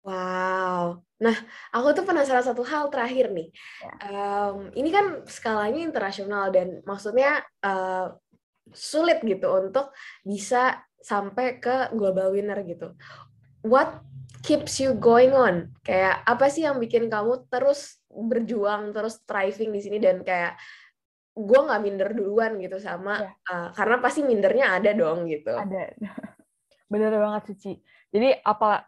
Wow. 0.00 1.04
Nah, 1.20 1.36
aku 1.76 1.92
tuh 1.92 2.04
penasaran 2.08 2.40
satu 2.40 2.64
hal 2.64 2.88
terakhir 2.88 3.32
nih. 3.36 3.52
Ya. 3.84 3.92
Um, 4.08 4.72
ini 4.72 4.88
kan 4.88 5.24
skalanya 5.28 5.80
internasional 5.84 6.48
dan 6.48 6.80
maksudnya 6.88 7.44
uh, 7.60 8.16
sulit 8.72 9.20
gitu 9.20 9.44
untuk 9.52 9.92
bisa 10.24 10.80
sampai 11.00 11.60
ke 11.60 11.92
global 11.92 12.32
winner 12.32 12.60
gitu. 12.64 12.96
What 13.60 14.00
keeps 14.40 14.78
you 14.78 14.94
going 14.96 15.34
on? 15.34 15.74
Kayak 15.82 16.22
apa 16.24 16.46
sih 16.48 16.64
yang 16.66 16.78
bikin 16.78 17.10
kamu 17.10 17.46
terus 17.50 17.98
berjuang, 18.10 18.94
terus 18.94 19.22
thriving 19.26 19.70
di 19.74 19.80
sini 19.82 19.98
dan 19.98 20.22
kayak 20.22 20.58
gue 21.34 21.60
nggak 21.60 21.82
minder 21.82 22.10
duluan 22.12 22.58
gitu 22.58 22.76
sama 22.82 23.22
yeah. 23.22 23.32
Iya. 23.32 23.54
uh, 23.54 23.68
karena 23.72 23.96
pasti 24.02 24.20
mindernya 24.26 24.66
ada 24.76 24.90
dong 24.92 25.30
gitu 25.30 25.54
ada 25.54 25.94
bener 26.90 27.14
banget 27.14 27.54
Cici 27.54 27.78
jadi 28.10 28.42
apa 28.42 28.82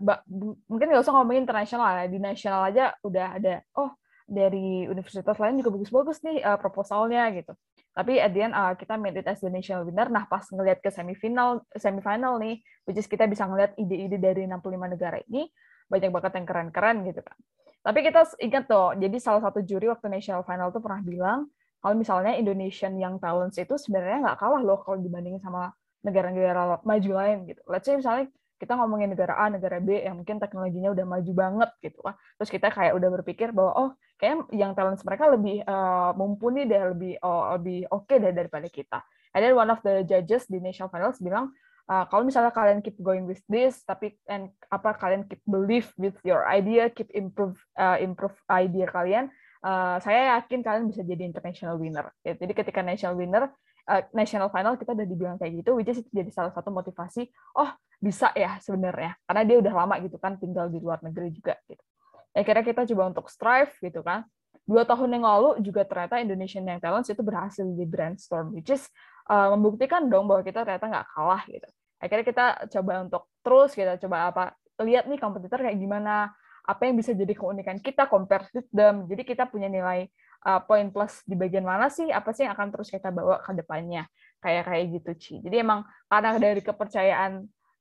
mungkin 0.67 0.87
nggak 0.91 1.03
usah 1.07 1.15
ngomongin 1.15 1.47
internasional 1.47 2.03
ya 2.03 2.07
di 2.11 2.19
nasional 2.19 2.67
aja 2.67 2.91
udah 3.07 3.27
ada 3.39 3.63
oh 3.79 3.95
dari 4.29 4.87
universitas 4.87 5.37
lain 5.39 5.61
juga 5.61 5.79
bagus-bagus 5.79 6.23
nih 6.27 6.43
uh, 6.43 6.59
proposalnya 6.59 7.29
gitu 7.35 7.53
tapi 7.93 8.17
at 8.19 8.33
the 8.33 8.41
end 8.41 8.55
uh, 8.57 8.73
kita 8.73 8.97
made 8.97 9.19
it 9.19 9.29
as 9.29 9.43
the 9.45 9.51
national 9.53 9.85
winner 9.85 10.09
nah 10.09 10.25
pas 10.25 10.45
ngelihat 10.49 10.81
ke 10.81 10.89
semifinal 10.89 11.63
semifinal 11.77 12.41
nih 12.41 12.63
which 12.89 12.99
is 12.99 13.07
kita 13.07 13.29
bisa 13.29 13.45
ngelihat 13.45 13.77
ide-ide 13.77 14.17
dari 14.17 14.49
65 14.49 14.95
negara 14.95 15.19
ini 15.29 15.51
banyak 15.91 16.09
banget 16.09 16.33
yang 16.41 16.47
keren-keren 16.49 16.97
gitu 17.05 17.21
kan 17.21 17.37
tapi 17.83 17.99
kita 18.07 18.23
ingat 18.39 18.65
tuh 18.71 18.95
jadi 18.97 19.17
salah 19.19 19.43
satu 19.43 19.61
juri 19.67 19.91
waktu 19.91 20.07
national 20.09 20.47
final 20.47 20.71
tuh 20.71 20.81
pernah 20.81 21.03
bilang 21.03 21.51
kalau 21.83 21.99
misalnya 21.99 22.39
Indonesian 22.39 22.95
Young 22.95 23.19
Talents 23.19 23.59
itu 23.59 23.75
sebenarnya 23.75 24.23
nggak 24.23 24.39
kalah 24.39 24.63
loh 24.63 24.79
kalau 24.87 25.03
dibandingin 25.03 25.43
sama 25.43 25.75
negara-negara 26.07 26.79
maju 26.87 27.11
lain 27.19 27.51
gitu. 27.51 27.59
Let's 27.67 27.91
say 27.91 27.99
misalnya 27.99 28.31
kita 28.63 28.79
ngomongin 28.79 29.11
negara 29.11 29.35
A, 29.35 29.51
negara 29.51 29.83
B 29.83 29.99
yang 29.99 30.23
mungkin 30.23 30.39
teknologinya 30.39 30.95
udah 30.95 31.03
maju 31.03 31.33
banget 31.35 31.71
gitu 31.83 31.99
kan. 32.07 32.15
Terus 32.39 32.51
kita 32.55 32.71
kayak 32.71 32.95
udah 32.95 33.09
berpikir 33.19 33.51
bahwa 33.51 33.73
oh 33.75 33.91
kayak 34.23 34.47
yang 34.55 34.71
talents 34.79 35.03
mereka 35.03 35.27
lebih 35.27 35.67
uh, 35.67 36.15
mumpuni 36.15 36.63
deh, 36.63 36.95
lebih 36.95 37.19
oh, 37.27 37.59
lebih 37.59 37.91
oke 37.91 38.07
okay 38.07 38.23
daripada 38.23 38.71
kita. 38.71 39.03
And 39.35 39.43
then 39.43 39.59
one 39.59 39.67
of 39.75 39.83
the 39.83 40.07
judges 40.07 40.47
di 40.47 40.63
national 40.63 40.95
finals 40.95 41.19
bilang 41.19 41.51
uh, 41.91 42.05
kalau 42.07 42.23
misalnya 42.23 42.55
kalian 42.55 42.79
keep 42.87 42.95
going 43.03 43.27
with 43.27 43.43
this, 43.51 43.83
tapi 43.83 44.15
and 44.31 44.55
apa 44.71 44.95
kalian 44.95 45.27
keep 45.27 45.43
believe 45.43 45.91
with 45.99 46.15
your 46.23 46.47
idea, 46.47 46.87
keep 46.95 47.11
improve 47.19 47.59
uh, 47.75 47.99
improve 47.99 48.37
idea 48.47 48.87
kalian, 48.87 49.27
uh, 49.67 49.99
saya 49.99 50.39
yakin 50.39 50.63
kalian 50.63 50.87
bisa 50.87 51.03
jadi 51.03 51.27
international 51.27 51.75
winner. 51.83 52.15
Ya, 52.23 52.39
jadi 52.39 52.53
ketika 52.55 52.79
national 52.85 53.19
winner, 53.19 53.51
uh, 53.91 54.03
national 54.15 54.55
final 54.55 54.79
kita 54.79 54.95
udah 54.95 55.07
dibilang 55.09 55.37
kayak 55.43 55.67
gitu, 55.67 55.75
which 55.75 55.91
is 55.91 55.99
jadi 56.15 56.31
salah 56.31 56.55
satu 56.55 56.71
motivasi. 56.71 57.27
Oh 57.59 57.75
bisa 57.99 58.31
ya 58.39 58.59
sebenarnya, 58.63 59.19
karena 59.27 59.43
dia 59.43 59.57
udah 59.59 59.75
lama 59.75 59.95
gitu 60.03 60.19
kan 60.23 60.39
tinggal 60.39 60.71
di 60.71 60.79
luar 60.79 61.03
negeri 61.03 61.35
juga. 61.35 61.59
Gitu. 61.67 61.83
Akhirnya 62.33 62.65
kita 62.65 62.83
coba 62.93 63.13
untuk 63.13 63.29
strive 63.29 63.73
gitu 63.81 64.01
kan. 64.01 64.25
Dua 64.65 64.87
tahun 64.87 65.19
yang 65.19 65.25
lalu 65.27 65.61
juga 65.61 65.85
ternyata 65.85 66.23
Indonesian 66.23 66.65
Young 66.65 66.81
Talents 66.81 67.11
itu 67.11 67.21
berhasil 67.21 67.67
di 67.67 67.85
brainstorm, 67.85 68.55
which 68.57 68.73
is 68.73 68.87
uh, 69.29 69.53
membuktikan 69.53 70.07
dong 70.09 70.31
bahwa 70.31 70.41
kita 70.41 70.65
ternyata 70.65 70.87
nggak 70.89 71.07
kalah 71.13 71.43
gitu. 71.51 71.69
Akhirnya 72.03 72.25
kita 72.27 72.47
coba 72.79 72.93
untuk 73.05 73.23
terus 73.43 73.71
kita 73.75 73.99
coba 74.01 74.33
apa 74.33 74.45
lihat 74.83 75.07
nih 75.07 75.19
kompetitor 75.21 75.63
kayak 75.63 75.79
gimana 75.79 76.35
apa 76.63 76.83
yang 76.87 76.95
bisa 76.95 77.11
jadi 77.11 77.35
keunikan 77.35 77.79
kita 77.83 78.07
compare 78.07 78.47
with 78.55 78.71
them. 78.71 79.07
Jadi 79.11 79.23
kita 79.27 79.51
punya 79.51 79.67
nilai 79.67 80.07
uh, 80.47 80.63
poin 80.63 80.91
plus 80.95 81.23
di 81.27 81.35
bagian 81.35 81.67
mana 81.67 81.91
sih? 81.91 82.11
Apa 82.11 82.31
sih 82.31 82.47
yang 82.47 82.55
akan 82.55 82.69
terus 82.71 82.89
kita 82.91 83.11
bawa 83.11 83.43
ke 83.43 83.51
depannya? 83.55 84.07
Kayak 84.39 84.71
kayak 84.71 84.85
gitu, 84.99 85.11
Ci. 85.19 85.35
Jadi 85.43 85.57
emang 85.63 85.83
karena 86.07 86.39
dari 86.39 86.63
kepercayaan 86.63 87.33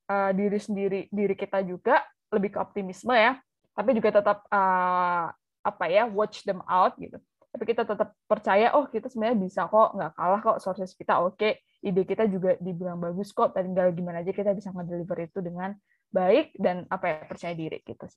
uh, 0.09 0.31
diri 0.33 0.59
sendiri 0.61 0.99
diri 1.13 1.35
kita 1.37 1.61
juga 1.61 2.01
lebih 2.33 2.57
ke 2.57 2.59
optimisme 2.61 3.13
ya, 3.13 3.37
tapi 3.71 3.89
juga 3.97 4.21
tetap 4.21 4.43
uh, 4.51 5.31
apa 5.61 5.85
ya 5.87 6.09
watch 6.09 6.43
them 6.43 6.59
out 6.65 6.97
gitu. 6.97 7.17
Tapi 7.51 7.63
kita 7.67 7.83
tetap 7.83 8.15
percaya, 8.31 8.71
oh 8.79 8.87
kita 8.87 9.11
sebenarnya 9.11 9.37
bisa 9.43 9.67
kok, 9.67 9.91
nggak 9.91 10.11
kalah 10.15 10.39
kok, 10.39 10.57
sources 10.63 10.95
kita 10.95 11.19
oke, 11.19 11.35
okay. 11.35 11.59
ide 11.83 12.07
kita 12.07 12.23
juga 12.31 12.55
dibilang 12.63 12.95
bagus 12.95 13.35
kok, 13.35 13.51
tinggal 13.51 13.91
gimana 13.91 14.23
aja 14.23 14.31
kita 14.31 14.55
bisa 14.55 14.71
ngedeliver 14.71 15.27
itu 15.27 15.43
dengan 15.43 15.75
baik 16.11 16.55
dan 16.55 16.87
apa 16.87 17.05
ya 17.11 17.17
percaya 17.27 17.51
diri 17.51 17.83
gitu. 17.83 18.07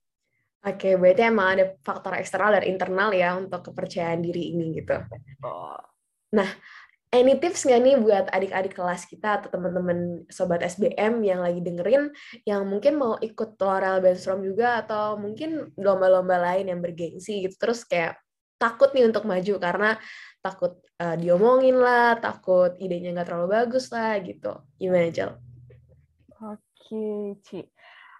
Oke, 0.65 0.97
berarti 0.97 1.23
emang 1.29 1.49
ada 1.59 1.65
faktor 1.85 2.17
eksternal 2.17 2.57
dan 2.57 2.65
internal 2.65 3.11
ya 3.13 3.37
untuk 3.37 3.69
kepercayaan 3.69 4.23
diri 4.25 4.55
ini 4.55 4.81
gitu. 4.81 4.97
Nah, 6.35 6.49
any 7.15 7.39
tips 7.39 7.63
nggak 7.63 7.81
nih 7.81 7.97
buat 8.03 8.27
adik-adik 8.35 8.75
kelas 8.75 9.07
kita 9.07 9.39
atau 9.39 9.49
teman-teman 9.55 10.27
sobat 10.27 10.67
SBM 10.67 11.23
yang 11.23 11.41
lagi 11.47 11.63
dengerin 11.63 12.11
yang 12.43 12.67
mungkin 12.67 12.99
mau 12.99 13.15
ikut 13.23 13.55
Laurel 13.63 14.03
Brainstorm 14.03 14.43
juga 14.43 14.83
atau 14.83 15.15
mungkin 15.15 15.71
lomba-lomba 15.79 16.43
lain 16.43 16.75
yang 16.75 16.83
bergengsi 16.83 17.47
gitu 17.47 17.55
terus 17.55 17.87
kayak 17.87 18.19
takut 18.59 18.91
nih 18.91 19.07
untuk 19.07 19.23
maju 19.29 19.55
karena 19.63 19.95
takut 20.41 20.77
uh, 21.01 21.17
diomongin 21.17 21.77
lah, 21.77 22.17
takut 22.21 22.77
idenya 22.81 23.13
nggak 23.17 23.29
terlalu 23.29 23.49
bagus 23.53 23.89
lah 23.93 24.17
gitu. 24.21 24.53
Gimana, 24.77 25.09
Jel? 25.13 25.31
Oke, 26.41 27.41
Ci. 27.45 27.61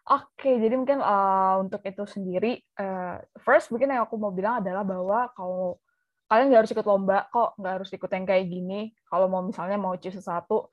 Oke, 0.05 0.61
jadi 0.61 0.77
mungkin 0.77 1.01
uh, 1.01 1.65
untuk 1.65 1.81
itu 1.89 2.05
sendiri, 2.05 2.61
uh, 2.77 3.25
first 3.41 3.73
mungkin 3.73 3.97
yang 3.97 4.05
aku 4.05 4.21
mau 4.21 4.29
bilang 4.37 4.61
adalah 4.61 4.85
bahwa 4.85 5.33
kalau 5.33 5.81
kalian 6.29 6.47
nggak 6.51 6.61
harus 6.65 6.73
ikut 6.73 6.87
lomba 6.87 7.29
kok, 7.29 7.57
nggak 7.61 7.73
harus 7.81 7.91
ikut 7.93 8.11
yang 8.11 8.27
kayak 8.27 8.47
gini. 8.49 8.81
Kalau 9.07 9.27
mau 9.29 9.43
misalnya 9.45 9.77
mau 9.77 9.95
choose 10.01 10.19
sesuatu, 10.19 10.73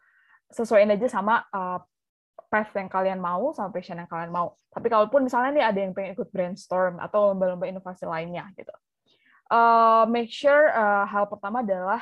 sesuaiin 0.51 0.91
aja 0.91 1.07
sama 1.11 1.43
uh, 1.51 1.79
path 2.51 2.71
yang 2.75 2.91
kalian 2.91 3.19
mau, 3.19 3.51
sama 3.55 3.71
passion 3.71 3.99
yang 3.99 4.09
kalian 4.09 4.31
mau. 4.31 4.55
Tapi 4.71 4.87
kalaupun 4.87 5.27
misalnya 5.27 5.49
nih 5.55 5.65
ada 5.67 5.79
yang 5.83 5.91
pengen 5.91 6.11
ikut 6.15 6.29
brainstorm 6.31 6.99
atau 6.99 7.31
lomba-lomba 7.31 7.67
inovasi 7.67 8.07
lainnya 8.07 8.47
gitu, 8.55 8.71
uh, 9.51 10.07
make 10.07 10.31
sure 10.31 10.71
uh, 10.71 11.03
hal 11.07 11.27
pertama 11.27 11.59
adalah 11.63 12.01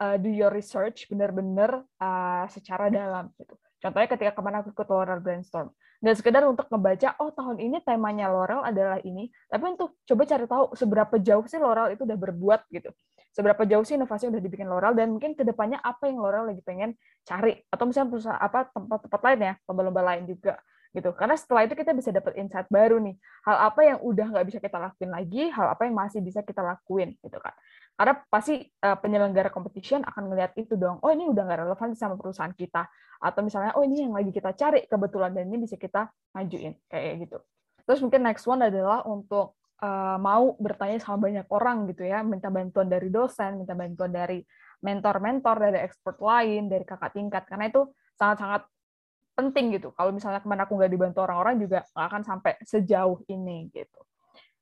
uh, 0.00 0.16
do 0.16 0.32
your 0.32 0.48
research 0.48 1.04
benar-benar 1.12 1.84
uh, 2.00 2.44
secara 2.48 2.88
dalam 2.88 3.28
gitu. 3.36 3.54
Contohnya 3.78 4.08
ketika 4.10 4.34
ke 4.34 4.42
mana 4.42 4.62
aku 4.62 4.74
ikut 4.74 4.86
Laurel 4.90 5.22
Brainstorm. 5.22 5.70
Nggak 6.02 6.16
sekedar 6.18 6.42
untuk 6.46 6.66
ngebaca, 6.70 7.14
oh 7.22 7.30
tahun 7.34 7.58
ini 7.58 7.82
temanya 7.82 8.30
Laurel 8.30 8.62
adalah 8.62 8.98
ini, 9.02 9.30
tapi 9.50 9.64
untuk 9.70 9.98
coba 10.06 10.22
cari 10.26 10.46
tahu 10.46 10.64
seberapa 10.74 11.14
jauh 11.18 11.46
sih 11.46 11.58
Laurel 11.58 11.94
itu 11.94 12.02
udah 12.06 12.18
berbuat 12.18 12.60
gitu. 12.70 12.90
Seberapa 13.34 13.62
jauh 13.66 13.86
sih 13.86 13.94
inovasi 13.94 14.30
udah 14.30 14.42
dibikin 14.42 14.66
Laurel, 14.66 14.94
dan 14.98 15.14
mungkin 15.14 15.38
ke 15.38 15.42
depannya 15.46 15.78
apa 15.82 16.10
yang 16.10 16.18
Laurel 16.18 16.50
lagi 16.50 16.62
pengen 16.62 16.94
cari. 17.22 17.62
Atau 17.70 17.86
misalnya 17.90 18.10
perusahaan 18.14 18.38
apa 18.38 18.70
tempat-tempat 18.70 19.20
lain 19.26 19.40
ya, 19.42 19.52
lomba-lomba 19.66 20.02
lain 20.14 20.22
juga 20.26 20.58
gitu. 20.98 21.14
Karena 21.14 21.38
setelah 21.38 21.64
itu 21.64 21.78
kita 21.78 21.94
bisa 21.94 22.10
dapat 22.10 22.34
insight 22.34 22.66
baru 22.66 22.98
nih. 22.98 23.14
Hal 23.46 23.70
apa 23.70 23.80
yang 23.86 23.98
udah 24.02 24.26
nggak 24.34 24.46
bisa 24.50 24.58
kita 24.58 24.76
lakuin 24.82 25.10
lagi, 25.14 25.42
hal 25.54 25.66
apa 25.70 25.86
yang 25.86 25.94
masih 25.94 26.20
bisa 26.20 26.42
kita 26.42 26.60
lakuin 26.60 27.14
gitu 27.22 27.38
kan. 27.38 27.54
Karena 27.94 28.14
pasti 28.26 28.62
uh, 28.82 28.98
penyelenggara 28.98 29.50
competition 29.54 30.02
akan 30.02 30.30
melihat 30.30 30.52
itu 30.58 30.74
dong. 30.74 30.98
Oh 31.02 31.10
ini 31.14 31.30
udah 31.30 31.42
nggak 31.46 31.60
relevan 31.66 31.94
sama 31.94 32.18
perusahaan 32.18 32.52
kita. 32.52 32.90
Atau 33.22 33.46
misalnya 33.46 33.74
oh 33.78 33.82
ini 33.86 34.06
yang 34.06 34.14
lagi 34.14 34.34
kita 34.34 34.54
cari 34.54 34.86
kebetulan 34.86 35.34
dan 35.34 35.46
ini 35.46 35.66
bisa 35.66 35.78
kita 35.78 36.10
majuin 36.34 36.74
kayak 36.90 37.26
gitu. 37.26 37.38
Terus 37.86 37.98
mungkin 38.04 38.20
next 38.26 38.44
one 38.44 38.60
adalah 38.60 39.02
untuk 39.08 39.58
uh, 39.82 40.18
mau 40.20 40.54
bertanya 40.58 40.98
sama 41.00 41.30
banyak 41.30 41.46
orang 41.50 41.88
gitu 41.90 42.04
ya, 42.06 42.22
minta 42.22 42.52
bantuan 42.52 42.86
dari 42.86 43.08
dosen, 43.08 43.62
minta 43.62 43.74
bantuan 43.74 44.12
dari 44.12 44.44
mentor-mentor, 44.78 45.56
dari 45.58 45.78
expert 45.82 46.18
lain, 46.22 46.70
dari 46.70 46.84
kakak 46.86 47.16
tingkat. 47.16 47.42
Karena 47.50 47.66
itu 47.66 47.90
sangat-sangat 48.14 48.62
penting 49.38 49.78
gitu. 49.78 49.94
Kalau 49.94 50.10
misalnya 50.10 50.42
ke 50.42 50.48
mana 50.50 50.66
aku 50.66 50.74
nggak 50.74 50.90
dibantu 50.90 51.22
orang-orang 51.22 51.62
juga 51.62 51.86
nggak 51.94 52.06
akan 52.10 52.22
sampai 52.26 52.52
sejauh 52.66 53.22
ini 53.30 53.70
gitu. 53.70 54.00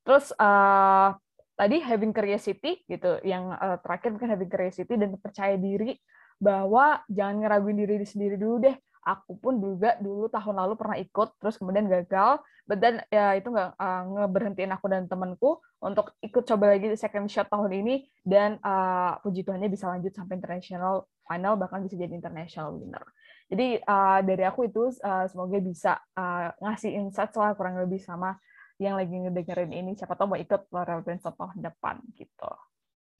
Terus 0.05 0.29
uh, 0.37 1.17
tadi 1.57 1.81
having 1.81 2.13
curiosity 2.13 2.85
gitu 2.85 3.17
yang 3.25 3.49
uh, 3.57 3.81
terakhir 3.81 4.13
mungkin 4.13 4.29
having 4.29 4.51
curiosity 4.53 4.93
dan 4.93 5.17
percaya 5.17 5.57
diri 5.57 5.97
bahwa 6.37 7.01
jangan 7.09 7.41
ngeraguin 7.41 7.81
diri 7.81 8.05
sendiri 8.05 8.37
dulu 8.37 8.61
deh 8.69 8.77
aku 9.03 9.37
pun 9.37 9.59
juga 9.61 9.97
dulu 9.97 10.29
tahun 10.29 10.55
lalu 10.63 10.73
pernah 10.77 10.97
ikut 10.97 11.29
terus 11.41 11.57
kemudian 11.57 11.85
gagal. 11.89 12.41
But 12.67 12.83
then 12.83 12.99
ya 13.07 13.35
itu 13.35 13.47
nggak 13.47 13.79
uh, 13.79 14.03
ngeberhentiin 14.11 14.71
aku 14.75 14.85
dan 14.91 15.07
temanku 15.07 15.63
untuk 15.79 16.15
ikut 16.19 16.43
coba 16.43 16.75
lagi 16.75 16.91
di 16.91 16.97
second 16.99 17.27
shot 17.31 17.47
tahun 17.47 17.71
ini. 17.71 18.07
Dan 18.23 18.59
uh, 18.61 19.19
puji 19.23 19.47
Tuhannya 19.47 19.71
bisa 19.71 19.87
lanjut 19.87 20.11
sampai 20.11 20.39
international 20.39 21.07
final 21.27 21.59
bahkan 21.59 21.83
bisa 21.83 21.95
jadi 21.99 22.11
international 22.15 22.75
winner. 22.75 23.03
Jadi 23.47 23.79
uh, 23.79 24.19
dari 24.23 24.43
aku 24.43 24.67
itu 24.67 24.91
uh, 25.03 25.25
semoga 25.31 25.57
bisa 25.63 25.99
uh, 26.19 26.51
ngasih 26.59 26.91
insight 26.99 27.31
lah 27.39 27.55
kurang 27.55 27.79
lebih 27.79 28.03
sama 28.03 28.35
yang 28.77 28.99
lagi 28.99 29.15
ngedengerin 29.15 29.71
ini. 29.71 29.91
Siapa 29.95 30.13
tahu 30.19 30.35
mau 30.35 30.39
ikut 30.39 30.67
Laurel 30.69 31.01
Brainstorm 31.01 31.35
tahun 31.35 31.63
depan 31.63 32.03
gitu. 32.19 32.51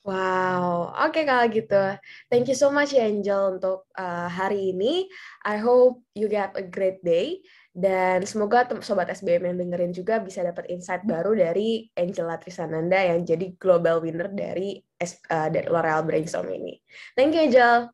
Wow, 0.06 0.94
oke 1.04 1.12
okay, 1.14 1.24
kalau 1.28 1.46
gitu. 1.52 1.84
Thank 2.32 2.48
you 2.48 2.56
so 2.56 2.72
much 2.72 2.96
Angel 2.96 3.60
untuk 3.60 3.90
uh, 4.00 4.32
hari 4.32 4.72
ini. 4.72 5.10
I 5.44 5.60
hope 5.60 6.00
you 6.16 6.32
get 6.32 6.56
a 6.56 6.64
great 6.64 7.04
day 7.04 7.44
dan 7.78 8.26
semoga 8.26 8.66
sobat 8.82 9.14
SBM 9.14 9.54
yang 9.54 9.58
dengerin 9.62 9.94
juga 9.94 10.18
bisa 10.18 10.42
dapat 10.42 10.66
insight 10.74 11.06
baru 11.06 11.38
dari 11.38 11.86
Angela 11.94 12.42
Trisananda 12.42 12.98
yang 12.98 13.22
jadi 13.22 13.54
global 13.62 14.02
winner 14.02 14.34
dari 14.34 14.82
uh, 15.04 15.50
dari 15.54 15.68
L'Oreal 15.70 16.02
Brainstorm 16.02 16.50
ini. 16.50 16.74
Thank 17.14 17.38
you 17.38 17.46
Angel. 17.46 17.94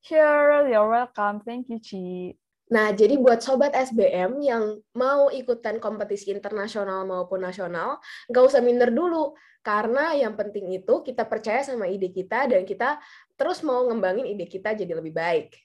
Sure, 0.00 0.64
you're 0.64 0.88
welcome. 0.88 1.44
Thank 1.44 1.68
you 1.68 1.76
Ci. 1.76 2.32
Nah, 2.68 2.92
jadi 2.92 3.16
buat 3.16 3.40
sobat 3.40 3.72
SBM 3.72 4.44
yang 4.44 4.76
mau 4.92 5.32
ikutan 5.32 5.80
kompetisi 5.80 6.28
internasional 6.28 7.08
maupun 7.08 7.40
nasional, 7.40 7.96
nggak 8.28 8.44
usah 8.44 8.60
minder 8.60 8.92
dulu. 8.92 9.32
Karena 9.64 10.12
yang 10.12 10.36
penting 10.36 10.68
itu 10.76 11.00
kita 11.00 11.24
percaya 11.24 11.64
sama 11.64 11.88
ide 11.88 12.12
kita 12.12 12.48
dan 12.48 12.68
kita 12.68 13.00
terus 13.36 13.64
mau 13.64 13.88
ngembangin 13.88 14.28
ide 14.28 14.44
kita 14.44 14.76
jadi 14.76 14.92
lebih 14.96 15.16
baik. 15.16 15.56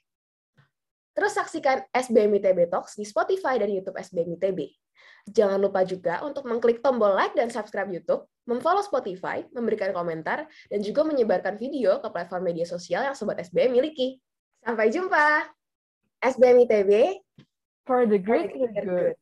Terus 1.14 1.38
saksikan 1.38 1.86
SBM 1.94 2.42
ITB 2.42 2.72
Talks 2.74 2.98
di 2.98 3.06
Spotify 3.06 3.62
dan 3.62 3.70
YouTube 3.70 4.00
SBM 4.00 4.40
ITB. 4.40 4.60
Jangan 5.30 5.62
lupa 5.62 5.88
juga 5.88 6.20
untuk 6.26 6.44
mengklik 6.44 6.84
tombol 6.84 7.16
like 7.16 7.32
dan 7.38 7.48
subscribe 7.48 7.88
YouTube, 7.88 8.28
memfollow 8.44 8.84
Spotify, 8.84 9.46
memberikan 9.56 9.96
komentar, 9.96 10.50
dan 10.68 10.80
juga 10.84 11.08
menyebarkan 11.08 11.56
video 11.56 12.02
ke 12.04 12.08
platform 12.12 12.44
media 12.44 12.68
sosial 12.68 13.08
yang 13.08 13.16
Sobat 13.16 13.40
SBM 13.40 13.72
miliki. 13.72 14.20
Sampai 14.66 14.92
jumpa! 14.92 15.63
SBM 16.24 16.68
ITB 16.68 17.16
for 17.86 18.06
the 18.06 18.18
great, 18.18 18.54
good. 18.54 18.86
good. 18.86 19.14